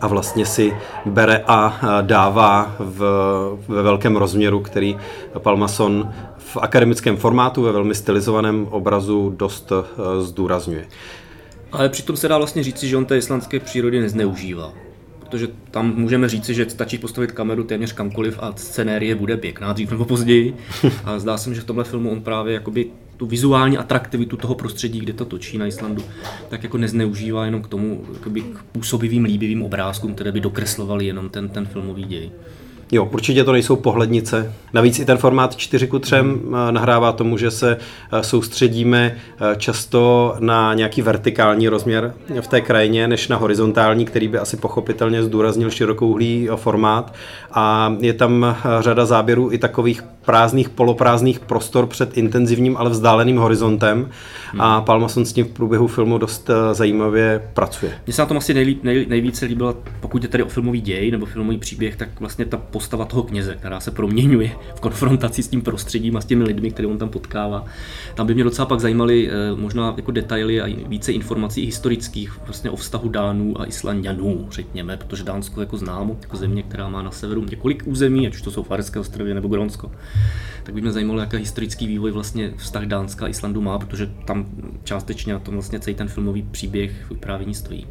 [0.00, 0.72] a vlastně si
[1.06, 3.00] bere a dává v,
[3.68, 4.96] ve velkém rozměru, který
[5.38, 6.12] Palmason
[6.52, 10.86] v akademickém formátu, ve velmi stylizovaném obrazu dost eh, zdůrazňuje.
[11.72, 14.72] Ale přitom se dá vlastně říci, že on té islandské přírody nezneužívá.
[15.18, 19.90] Protože tam můžeme říci, že stačí postavit kameru téměř kamkoliv a scenérie bude pěkná dřív
[19.90, 20.56] nebo později.
[21.04, 24.54] A zdá se mi, že v tomhle filmu on právě jakoby tu vizuální atraktivitu toho
[24.54, 26.02] prostředí, kde to točí na Islandu,
[26.48, 31.28] tak jako nezneužívá jenom k tomu jakoby k působivým, líbivým obrázkům, které by dokreslovaly jenom
[31.28, 32.30] ten, ten filmový děj.
[32.92, 34.54] Jo, určitě to nejsou pohlednice.
[34.72, 36.22] Navíc i ten formát 4 ku 3 eh,
[36.70, 37.76] nahrává tomu, že se
[38.12, 44.28] eh, soustředíme eh, často na nějaký vertikální rozměr v té krajině, než na horizontální, který
[44.28, 47.14] by asi pochopitelně zdůraznil širokouhlý formát.
[47.52, 54.08] A je tam řada záběrů i takových prázdných, poloprázdných prostor před intenzivním, ale vzdáleným horizontem.
[54.52, 54.60] Hmm.
[54.60, 57.92] A Palmason s tím v průběhu filmu dost zajímavě pracuje.
[58.06, 61.10] Mně se na tom asi nejlíp, nej, nejvíce líbilo, pokud je tady o filmový děj
[61.10, 65.48] nebo filmový příběh, tak vlastně ta postava toho kněze, která se proměňuje v konfrontaci s
[65.48, 67.64] tím prostředím a s těmi lidmi, které on tam potkává.
[68.14, 72.70] Tam by mě docela pak zajímaly eh, možná jako detaily a více informací historických vlastně
[72.70, 77.10] o vztahu Dánů a Islandianů, řekněme, protože Dánsko jako známo, jako země, která má na
[77.10, 79.90] severu několik území, ať už to jsou Farské ostrovy nebo Grónsko.
[80.62, 84.46] Tak by mě zajímalo, jaký historický vývoj vlastně vztah Dánska a Islandu má, protože tam
[84.84, 87.86] částečně na tom vlastně celý ten filmový příběh vyprávění stojí.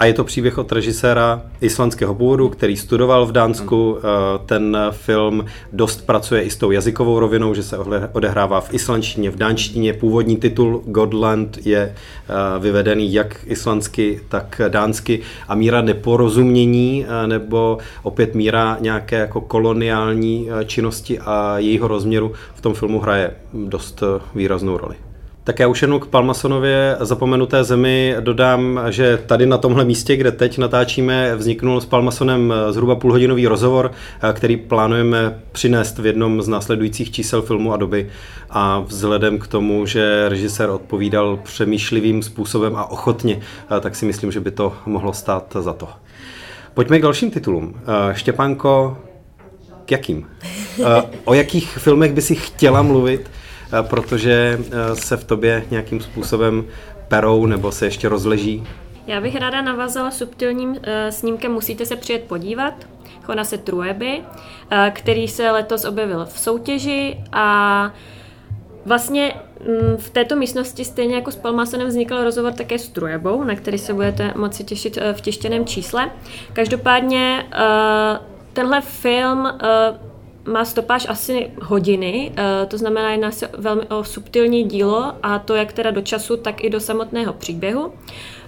[0.00, 3.98] A je to příběh od režiséra islandského původu, který studoval v Dánsku.
[3.98, 4.02] Eh,
[4.46, 7.78] ten film dost pracuje i s tou jazykovou rovinou, že se
[8.12, 9.92] odehrává v islandštině, v dánštině.
[9.92, 15.20] Původní titul Godland je eh, vyvedený jak islandsky, tak dánsky.
[15.48, 22.60] A míra neporozumění eh, nebo opět míra nějaké jako koloniální činnosti a jejího rozměru v
[22.60, 24.02] tom filmu hraje dost
[24.34, 25.09] výraznou roli.
[25.44, 30.32] Tak já už jenom k Palmasonově zapomenuté zemi dodám, že tady na tomhle místě, kde
[30.32, 33.92] teď natáčíme, vzniknul s Palmasonem zhruba půlhodinový rozhovor,
[34.32, 38.10] který plánujeme přinést v jednom z následujících čísel filmu a doby.
[38.50, 43.40] A vzhledem k tomu, že režisér odpovídal přemýšlivým způsobem a ochotně,
[43.80, 45.88] tak si myslím, že by to mohlo stát za to.
[46.74, 47.74] Pojďme k dalším titulům.
[48.12, 48.98] Štěpánko,
[49.84, 50.26] k jakým?
[51.24, 53.30] O jakých filmech by si chtěla mluvit?
[53.72, 56.64] Eh, protože eh, se v tobě nějakým způsobem
[57.08, 58.66] perou nebo se ještě rozleží?
[59.06, 60.76] Já bych ráda navázala subtilním uh,
[61.10, 62.74] snímkem Musíte se přijet podívat,
[63.42, 64.20] se Trueby,
[64.90, 67.92] který se letos objevil v soutěži a
[68.84, 73.54] Vlastně mm, v této místnosti stejně jako s Palmasenem vznikl rozhovor také s Trujebou, na
[73.54, 76.10] který se budete moci těšit v tištěném čísle.
[76.52, 77.46] Každopádně
[78.52, 79.48] tenhle film
[80.50, 85.54] má stopáž asi hodiny, eh, to znamená, jedná se velmi o subtilní dílo a to
[85.54, 87.92] jak teda do času, tak i do samotného příběhu.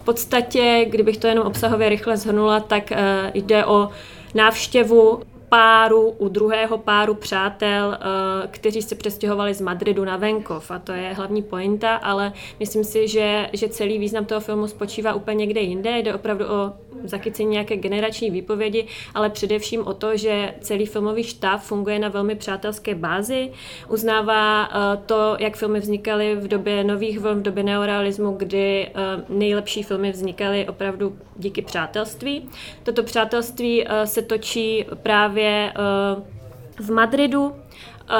[0.01, 3.89] V podstatě, kdybych to jenom obsahově rychle zhrnula, tak eh, jde o
[4.35, 5.23] návštěvu
[5.53, 10.93] páru, u druhého páru přátel, eh, kteří se přestěhovali z Madridu na venkov a to
[10.93, 15.61] je hlavní pointa, ale myslím si, že, že celý význam toho filmu spočívá úplně někde
[15.61, 15.99] jinde.
[15.99, 16.73] Jde opravdu o
[17.05, 22.35] zachycení nějaké generační výpovědi, ale především o to, že celý filmový štáb funguje na velmi
[22.35, 23.51] přátelské bázi,
[23.89, 28.93] uznává eh, to, jak filmy vznikaly v době nových vln, v době neorealismu, kdy eh,
[29.29, 32.49] nejlepší filmy vznikaly opravdu díky přátelství.
[32.83, 38.15] Toto přátelství se točí právě právě eh, v Madridu, eh,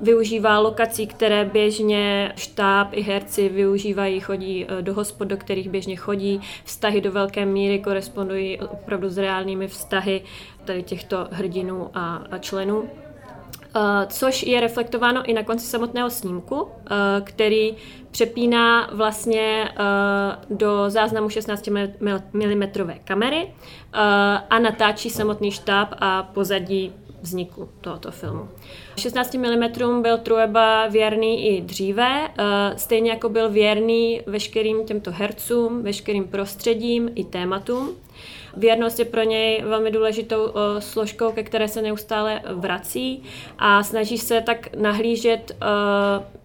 [0.00, 5.96] využívá lokací, které běžně štáb i herci využívají, chodí eh, do hospod, do kterých běžně
[5.96, 6.40] chodí.
[6.64, 10.22] Vztahy do velké míry korespondují opravdu s reálnými vztahy
[10.64, 12.88] tady těchto hrdinů a, členů.
[14.06, 16.68] Což je reflektováno i na konci samotného snímku,
[17.24, 17.76] který
[18.10, 19.68] přepíná vlastně
[20.50, 21.68] do záznamu 16
[22.32, 22.62] mm
[23.04, 23.54] kamery
[24.50, 26.92] a natáčí samotný štáb a pozadí
[27.22, 28.48] vzniku tohoto filmu.
[28.96, 32.28] 16 mm byl Trueba věrný i dříve,
[32.76, 37.90] stejně jako byl věrný veškerým těmto hercům, veškerým prostředím i tématům.
[38.58, 43.22] Věrnost je pro něj velmi důležitou složkou, ke které se neustále vrací
[43.58, 45.56] a snaží se tak nahlížet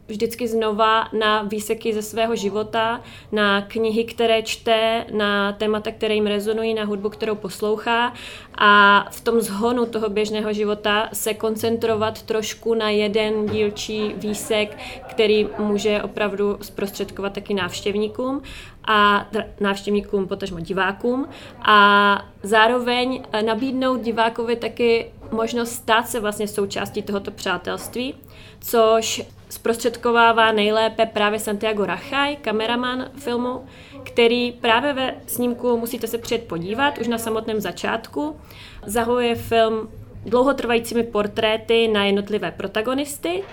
[0.08, 3.02] vždycky znova na výseky ze svého života,
[3.32, 8.14] na knihy, které čte, na témata, které jim rezonují, na hudbu, kterou poslouchá
[8.58, 14.78] a v tom zhonu toho běžného života se koncentrovat trošku na jeden dílčí výsek,
[15.10, 18.42] který může opravdu zprostředkovat taky návštěvníkům
[18.88, 19.28] a
[19.60, 21.28] návštěvníkům, potažmo divákům
[21.62, 28.16] a zároveň nabídnout divákovi taky možnost stát se vlastně součástí tohoto přátelství,
[28.62, 33.66] což zprostředkovává nejlépe právě Santiago Rachaj, kameraman filmu,
[34.04, 38.40] který právě ve snímku musíte se přijet podívat už na samotném začátku.
[38.86, 39.90] Zahojuje film
[40.26, 43.44] dlouhotrvajícími portréty na jednotlivé protagonisty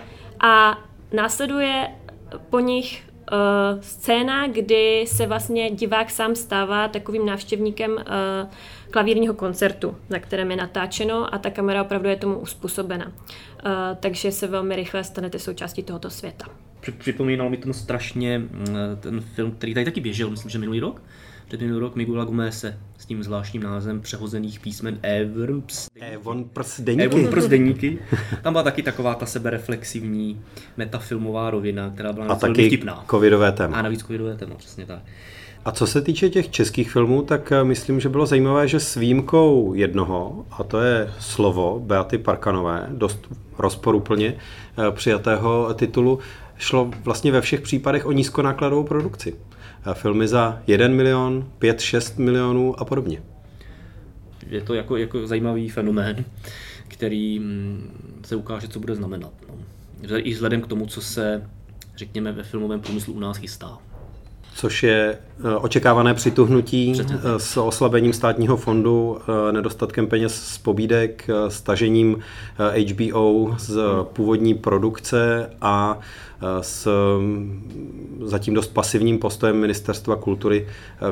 [0.41, 0.79] a
[1.13, 1.89] následuje
[2.51, 8.03] po nich uh, scéna, kdy se vlastně divák sám stává takovým návštěvníkem uh,
[8.91, 13.07] klavírního koncertu, na kterém je natáčeno a ta kamera opravdu je tomu uspůsobena.
[13.07, 16.47] Uh, takže se velmi rychle stanete součástí tohoto světa.
[16.99, 18.43] Připomínal mi to strašně
[19.01, 21.03] ten film, který tady taky běžel, myslím, že minulý rok,
[21.51, 27.05] před minulý rok Miguela Gomese s tím zvláštním názvem přehozených písmen Evon Prsdeníky.
[27.05, 27.99] Evon Prsdeníky.
[28.43, 30.41] Tam byla taky taková ta sebereflexivní
[30.77, 33.05] metafilmová rovina, která byla a taky vtipná.
[33.11, 33.77] covidové téma.
[33.77, 35.03] A navíc covidové téma, přesně tak.
[35.65, 38.95] A co se týče těch českých filmů, tak eh, myslím, že bylo zajímavé, že s
[38.97, 43.29] výjimkou jednoho, a to je slovo Beaty Parkanové, dost
[43.59, 46.19] rozporuplně eh, přijatého titulu,
[46.59, 49.35] šlo vlastně ve všech případech o nízkonákladovou produkci.
[49.93, 53.23] Filmy za 1 milion, 5-6 milionů a podobně.
[54.47, 56.25] je to jako, jako zajímavý fenomén,
[56.89, 59.33] který mm, se ukáže, co bude znamenat.
[59.49, 59.55] No.
[60.17, 61.49] I vzhledem k tomu, co se,
[61.97, 63.79] řekněme, ve filmovém průmyslu u nás chystá
[64.55, 69.19] což je eh, očekávané přituhnutí eh, s oslabením státního fondu,
[69.49, 72.19] eh, nedostatkem peněz z pobídek, stažením
[72.91, 75.99] HBO z původní produkce a
[76.61, 76.89] s
[78.23, 80.67] zatím dost pasivním postojem Ministerstva kultury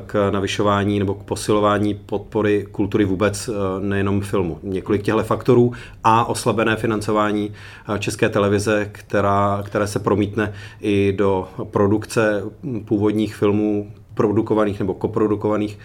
[0.07, 3.51] k navyšování nebo k posilování podpory kultury vůbec,
[3.81, 4.59] nejenom filmu.
[4.62, 5.72] Několik těchto faktorů
[6.05, 7.53] a oslabené financování
[7.99, 12.43] České televize, která, které se promítne i do produkce
[12.85, 15.79] původních filmů produkovaných nebo koprodukovaných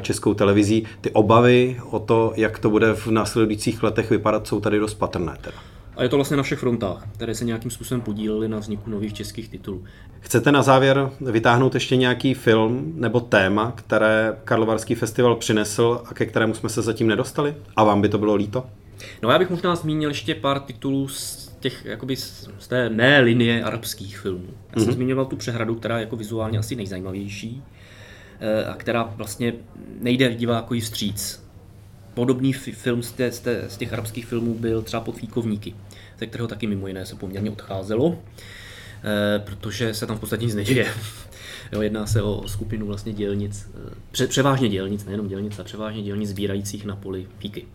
[0.00, 0.86] českou televizí.
[1.00, 5.36] Ty obavy o to, jak to bude v následujících letech vypadat, jsou tady dost patrné.
[5.40, 5.73] Teda.
[5.96, 9.14] A je to vlastně na všech frontách, které se nějakým způsobem podílely na vzniku nových
[9.14, 9.84] českých titulů.
[10.20, 16.26] Chcete na závěr vytáhnout ještě nějaký film nebo téma, které Karlovarský festival přinesl a ke
[16.26, 17.54] kterému jsme se zatím nedostali?
[17.76, 18.66] A vám by to bylo líto?
[19.22, 23.64] No já bych možná zmínil ještě pár titulů z těch, jakoby z té mé linie
[23.64, 24.46] arabských filmů.
[24.46, 24.94] Já jsem mm-hmm.
[24.94, 27.62] zmiňoval tu přehradu, která je jako vizuálně asi nejzajímavější
[28.40, 29.52] eh, a která vlastně
[30.00, 31.43] nejde divákovi vstříc
[32.14, 33.32] Podobný film z, té,
[33.68, 35.74] z, těch arabských filmů byl třeba Podfíkovníky,
[36.18, 38.18] ze kterého taky mimo jiné se poměrně odcházelo,
[39.04, 40.86] eh, protože se tam v podstatě nic neděje.
[41.72, 46.02] Jo, jedná se o skupinu vlastně dělnic, eh, pře, převážně dělnic, nejenom dělnic, ale převážně
[46.02, 47.66] dělnic sbírajících na poli fíky.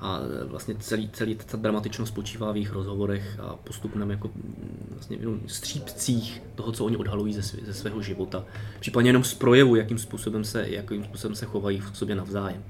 [0.00, 4.86] A eh, vlastně celý, celý ta dramatičnost spočívá v jejich rozhovorech a postupném jako mm,
[4.90, 8.44] vlastně jenom střípcích toho, co oni odhalují ze, ze svého života.
[8.80, 12.64] Případně jenom z projevu, jakým způsobem se, jakým způsobem se chovají v sobě navzájem.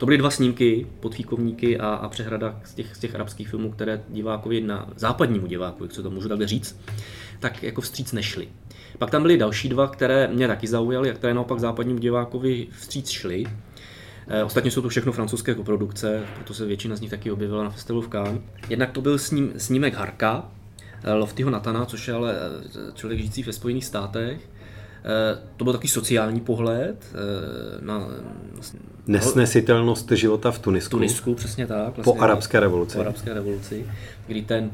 [0.00, 4.02] To byly dva snímky, podfíkovníky a, a přehrada z těch, z těch arabských filmů, které
[4.08, 6.80] divákovi na západnímu divákovi, co to můžu takhle říct,
[7.40, 8.48] tak jako vstříc nešly.
[8.98, 13.10] Pak tam byly další dva, které mě taky zaujaly a které naopak západnímu divákovi vstříc
[13.10, 13.44] šly.
[14.28, 17.70] E, ostatně jsou to všechno francouzské koprodukce, proto se většina z nich taky objevila na
[17.70, 18.40] festivalu v Cannes.
[18.68, 20.48] Jednak to byl sním, snímek Harka,
[21.04, 24.49] e, Loftyho Natana, což je ale e, člověk žijící ve Spojených státech.
[25.56, 27.04] To byl takový sociální pohled
[27.80, 28.08] na
[29.06, 30.90] Nesnesitelnost života v Tunisku.
[30.90, 31.96] Tunisku, přesně tak.
[31.96, 32.94] Vlastně, po arabské revoluci.
[32.94, 33.86] Po arabské revoluci,
[34.26, 34.70] kdy ten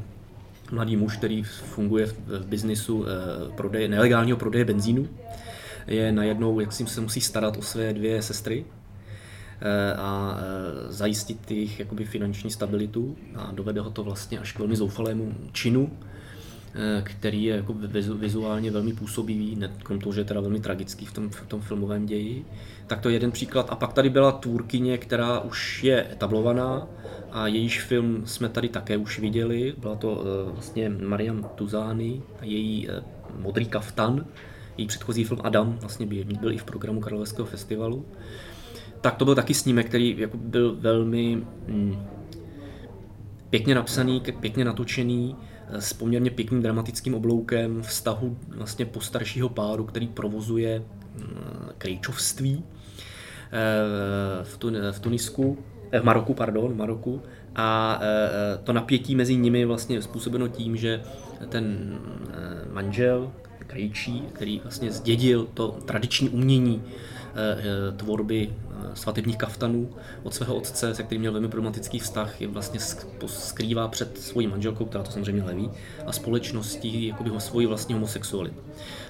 [0.71, 5.09] mladý muž, který funguje v, biznisu eh, prodeje, nelegálního prodeje benzínu,
[5.87, 8.65] je najednou, jak si se musí starat o své dvě sestry
[9.61, 14.59] eh, a eh, zajistit jejich jakoby finanční stabilitu a dovede ho to vlastně až k
[14.59, 16.16] velmi zoufalému činu, Eh,
[17.03, 17.75] který je jako
[18.15, 22.05] vizuálně velmi působivý, krom toho, že je teda velmi tragický v tom, v tom filmovém
[22.05, 22.45] ději.
[22.87, 23.67] Tak to je jeden příklad.
[23.69, 26.87] A pak tady byla Turkyně, která už je etablovaná
[27.31, 29.73] a jejíž film jsme tady také už viděli.
[29.77, 33.03] Byla to eh, vlastně Mariam Tuzány a její eh,
[33.39, 34.25] Modrý kaftan.
[34.77, 38.05] Její předchozí film Adam vlastně byl, byl i v programu Karlovského festivalu.
[39.01, 42.05] Tak to byl taky snímek, který jako byl velmi hm,
[43.49, 45.35] pěkně napsaný, pěkně natočený
[45.69, 54.59] s poměrně pěkným dramatickým obloukem vztahu vlastně postaršího páru, který provozuje mm, krejčovství eh, v,
[54.59, 55.57] Tun- v Tunisku,
[55.91, 57.21] eh, v Maroku, pardon, v Maroku.
[57.55, 61.01] A eh, to napětí mezi nimi vlastně způsobeno tím, že
[61.49, 61.97] ten
[62.71, 63.31] manžel,
[63.67, 66.83] krejčí, který vlastně zdědil to tradiční umění
[67.97, 68.49] tvorby
[68.93, 69.89] svatebních kaftanů
[70.23, 72.79] od svého otce, se kterým měl velmi problematický vztah, je vlastně
[73.25, 75.69] skrývá před svojí manželkou, která to samozřejmě leví,
[76.05, 78.55] a společností jakoby ho svoji vlastní homosexualitu.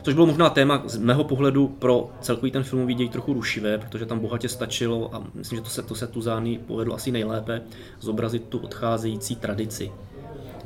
[0.01, 4.05] Což bylo možná téma z mého pohledu pro celkový ten filmový děj trochu rušivé, protože
[4.05, 7.61] tam bohatě stačilo a myslím, že to se, to se tu zány povedlo asi nejlépe
[7.99, 9.91] zobrazit tu odcházející tradici,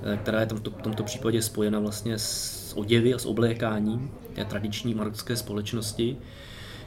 [0.04, 4.46] eh, která je tam v tomto případě spojena vlastně s oděvy a s oblékáním té
[4.46, 6.18] tradiční marocké společnosti,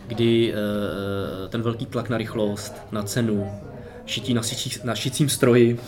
[0.07, 3.53] kdy eh, ten velký tlak na rychlost, na cenu,
[4.07, 5.81] šití na, šicí, na šicím stroji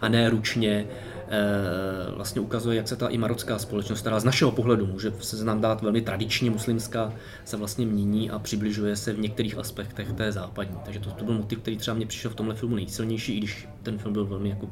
[0.00, 0.86] a ne ručně,
[1.28, 5.44] eh, vlastně ukazuje, jak se ta i marocká společnost, která z našeho pohledu může se
[5.44, 7.12] nám dát velmi tradičně muslimská,
[7.44, 10.76] se vlastně mění a přibližuje se v některých aspektech té západní.
[10.84, 13.68] Takže to, to byl motiv, který třeba mě přišel v tomhle filmu nejsilnější, i když
[13.82, 14.70] ten film byl velmi jako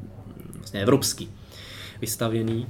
[0.57, 1.29] vlastně evropský
[2.01, 2.67] vystavěný.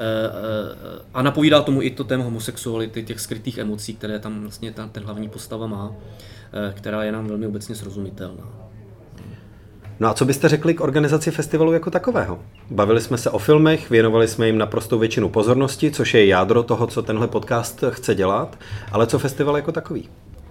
[0.00, 4.72] Eh, eh, a napovídá tomu i to téma homosexuality, těch skrytých emocí, které tam vlastně
[4.72, 5.92] ta, ten hlavní postava má,
[6.52, 8.48] eh, která je nám velmi obecně srozumitelná.
[10.00, 12.40] No a co byste řekli k organizaci festivalu jako takového?
[12.70, 16.86] Bavili jsme se o filmech, věnovali jsme jim naprostou většinu pozornosti, což je jádro toho,
[16.86, 18.58] co tenhle podcast chce dělat,
[18.92, 20.08] ale co festival jako takový?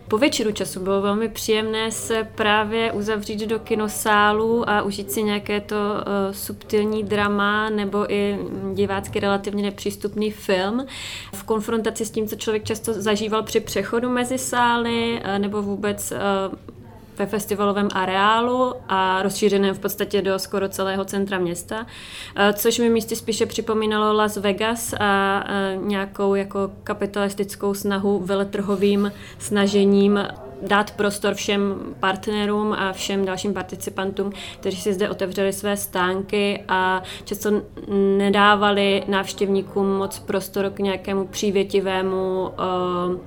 [0.10, 0.80] Po většinu času.
[0.80, 7.03] Bylo velmi příjemné se právě uzavřít do kinosálu a užít si nějaké to uh, subtilní
[7.03, 8.39] drama nebo i
[8.74, 10.86] divácky relativně nepřístupný film.
[11.34, 16.12] V konfrontaci s tím, co člověk často zažíval při přechodu mezi sály uh, nebo vůbec
[16.12, 16.78] uh,
[17.20, 21.86] ve festivalovém areálu a rozšířeném v podstatě do skoro celého centra města,
[22.53, 25.43] což mi místy spíše připomínalo Las Vegas a
[25.76, 30.20] nějakou jako kapitalistickou snahu veletrhovým snažením
[30.61, 37.03] dát prostor všem partnerům a všem dalším participantům, kteří si zde otevřeli své stánky a
[37.24, 37.61] často
[38.17, 43.20] nedávali návštěvníkům moc prostor k nějakému přívětivému uh,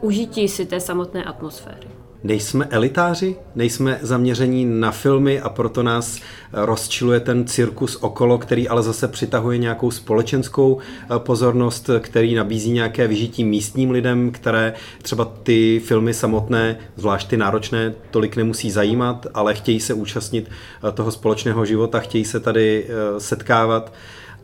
[0.00, 1.99] užití si té samotné atmosféry.
[2.24, 6.20] Nejsme elitáři, nejsme zaměření na filmy a proto nás
[6.52, 13.06] rozčiluje ten cirkus okolo, který ale zase přitahuje nějakou společenskou eh, pozornost, který nabízí nějaké
[13.06, 19.54] vyžití místním lidem, které třeba ty filmy samotné, zvlášť ty náročné, tolik nemusí zajímat, ale
[19.54, 20.50] chtějí se účastnit
[20.88, 23.92] eh, toho společného života, chtějí se tady eh, setkávat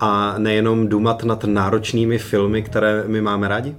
[0.00, 3.76] a nejenom dumat nad náročnými filmy, které my máme rádi?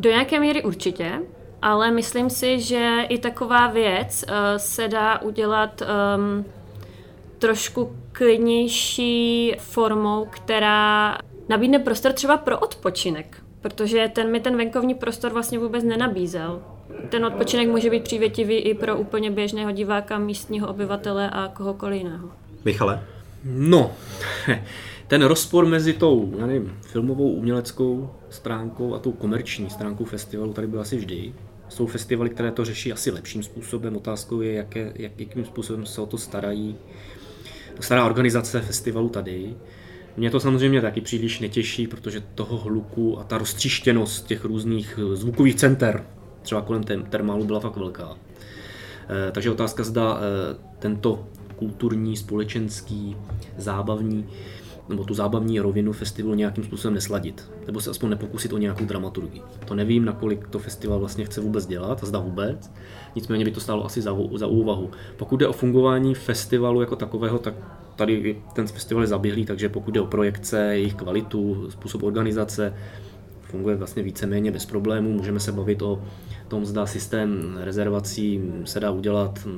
[0.00, 1.20] Do nějaké míry určitě
[1.64, 6.44] ale myslím si, že i taková věc uh, se dá udělat um,
[7.38, 15.32] trošku klidnější formou, která nabídne prostor třeba pro odpočinek, protože ten mi ten venkovní prostor
[15.32, 16.62] vlastně vůbec nenabízel.
[17.08, 22.30] Ten odpočinek může být přívětivý i pro úplně běžného diváka, místního obyvatele a kohokoliv jiného.
[22.64, 23.02] Michale?
[23.44, 23.92] No,
[25.08, 30.66] ten rozpor mezi tou, já nevím, filmovou uměleckou stránkou a tou komerční stránkou festivalu tady
[30.66, 31.32] byl asi vždy.
[31.68, 33.96] Jsou festivaly, které to řeší asi lepším způsobem.
[33.96, 36.76] Otázkou je, jaké, jak, jakým způsobem se o to starají.
[37.80, 39.54] Stará organizace festivalu tady.
[40.16, 45.54] Mě to samozřejmě taky příliš netěší, protože toho hluku a ta roztříštěnost těch různých zvukových
[45.54, 46.06] center,
[46.42, 48.16] třeba kolem termálu, byla fakt velká.
[49.28, 50.20] E, takže otázka zda e,
[50.78, 53.16] tento kulturní, společenský,
[53.56, 54.26] zábavní
[54.88, 59.42] nebo tu zábavní rovinu festivalu nějakým způsobem nesladit, nebo se aspoň nepokusit o nějakou dramaturgii.
[59.64, 62.72] To nevím, nakolik to festival vlastně chce vůbec dělat, a zda vůbec,
[63.14, 64.90] nicméně by to stálo asi za, za úvahu.
[65.16, 67.54] Pokud jde o fungování festivalu jako takového, tak
[67.96, 72.74] tady ten festival je zaběhlý, takže pokud jde o projekce, jejich kvalitu, způsob organizace,
[73.40, 75.12] funguje vlastně víceméně bez problémů.
[75.12, 76.02] Můžeme se bavit o
[76.48, 79.48] tom, zda systém rezervací se dá udělat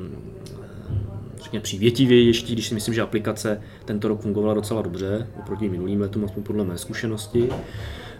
[1.46, 6.24] řekněme, přívětivější, když si myslím, že aplikace tento rok fungovala docela dobře oproti minulým letům,
[6.24, 7.48] aspoň podle mé zkušenosti.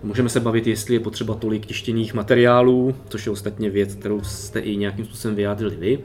[0.02, 4.60] Můžeme se bavit, jestli je potřeba tolik tištěných materiálů, což je ostatně věc, kterou jste
[4.60, 5.98] i nějakým způsobem vyjádřili vy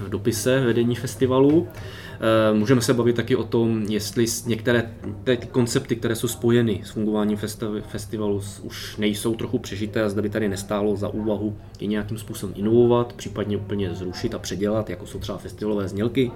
[0.00, 1.68] v dopise vedení festivalu.
[2.14, 4.90] Eh, můžeme se bavit taky o tom, jestli některé
[5.24, 7.38] ty koncepty, které jsou spojeny s fungováním
[7.86, 12.54] festivalu, už nejsou trochu přežité a zda by tady nestálo za úvahu je nějakým způsobem
[12.58, 16.30] inovovat, případně úplně zrušit a předělat, jako jsou třeba festivalové znělky,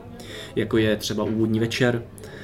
[0.56, 2.37] jako je třeba úvodní večer, Eh,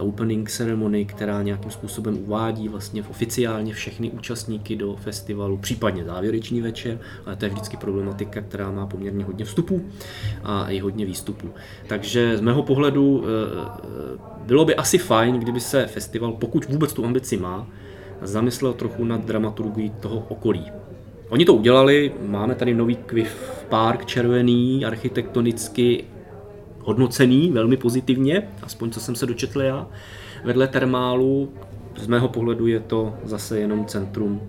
[0.00, 6.98] opening ceremony, která nějakým způsobem uvádí vlastně oficiálně všechny účastníky do festivalu, případně závěrečný večer,
[7.26, 9.84] ale to je vždycky problematika, která má poměrně hodně vstupů
[10.44, 11.50] a i hodně výstupů.
[11.86, 13.30] Takže z mého pohledu eh,
[14.46, 17.66] bylo by asi fajn, kdyby se festival, pokud vůbec tu ambici má,
[18.22, 20.64] zamyslel trochu nad dramaturgií toho okolí.
[21.28, 26.04] Oni to udělali, máme tady nový Quiff Park červený, architektonicky
[26.86, 29.86] hodnocený velmi pozitivně, aspoň co jsem se dočetl já.
[30.44, 31.52] Vedle termálu,
[31.96, 34.42] z mého pohledu je to zase jenom centrum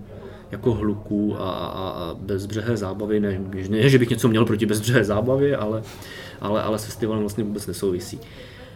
[0.50, 3.20] jako hluku a, a, a bezbřehé zábavy.
[3.20, 5.82] Ne, ne, že bych něco měl proti bezbřehé zábavě, ale,
[6.40, 8.20] ale, ale s festivalem vlastně vůbec nesouvisí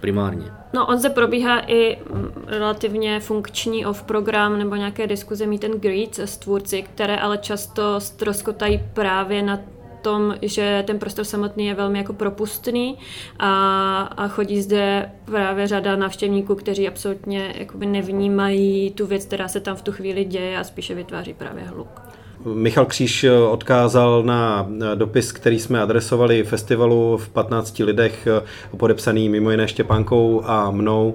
[0.01, 0.47] primárně.
[0.73, 6.19] No, on se probíhá i mm, relativně funkční off-program nebo nějaké diskuze meet and greet
[6.19, 9.59] s tvůrci, které ale často stroskotají právě na
[10.03, 12.99] tom, že ten prostor samotný je velmi jako propustný
[13.39, 19.61] a, a chodí zde právě řada návštěvníků, kteří absolutně jakoby nevnímají tu věc, která se
[19.61, 22.12] tam v tu chvíli děje a spíše vytváří právě hluk.
[22.45, 28.29] Michal Kříž odkázal na dopis, který jsme adresovali festivalu v 15 lidech,
[28.77, 31.15] podepsaný mimo jiné Štěpánkou a mnou,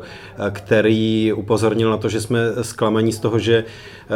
[0.51, 3.63] který upozornil na to, že jsme zklamaní z toho, že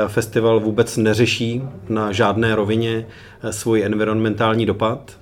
[0.07, 3.07] festival vůbec neřeší na žádné rovině
[3.51, 5.17] svůj environmentální dopad.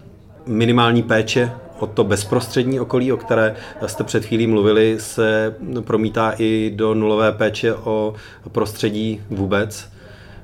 [0.46, 6.72] Minimální péče o to bezprostřední okolí, o které jste před chvílí mluvili, se promítá i
[6.76, 8.14] do nulové péče o
[8.52, 9.99] prostředí vůbec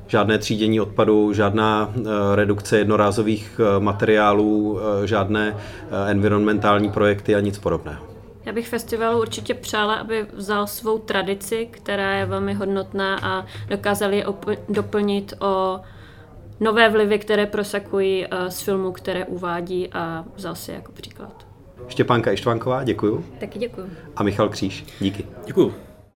[0.07, 2.01] žádné třídění odpadu, žádná eh,
[2.35, 5.57] redukce jednorázových eh, materiálů, eh, žádné
[6.07, 8.05] environmentální projekty a nic podobného.
[8.45, 14.13] Já bych festivalu určitě přála, aby vzal svou tradici, která je velmi hodnotná a dokázal
[14.13, 14.25] je
[14.69, 15.79] doplnit o
[16.59, 21.47] nové vlivy, které prosakují z filmu, které uvádí a vzal si jako příklad.
[21.87, 23.25] Štěpánka Ištvánková, děkuju.
[23.39, 23.89] Taky děkuju.
[24.15, 25.25] A Michal Kříž, díky.
[25.45, 25.73] Děkuju.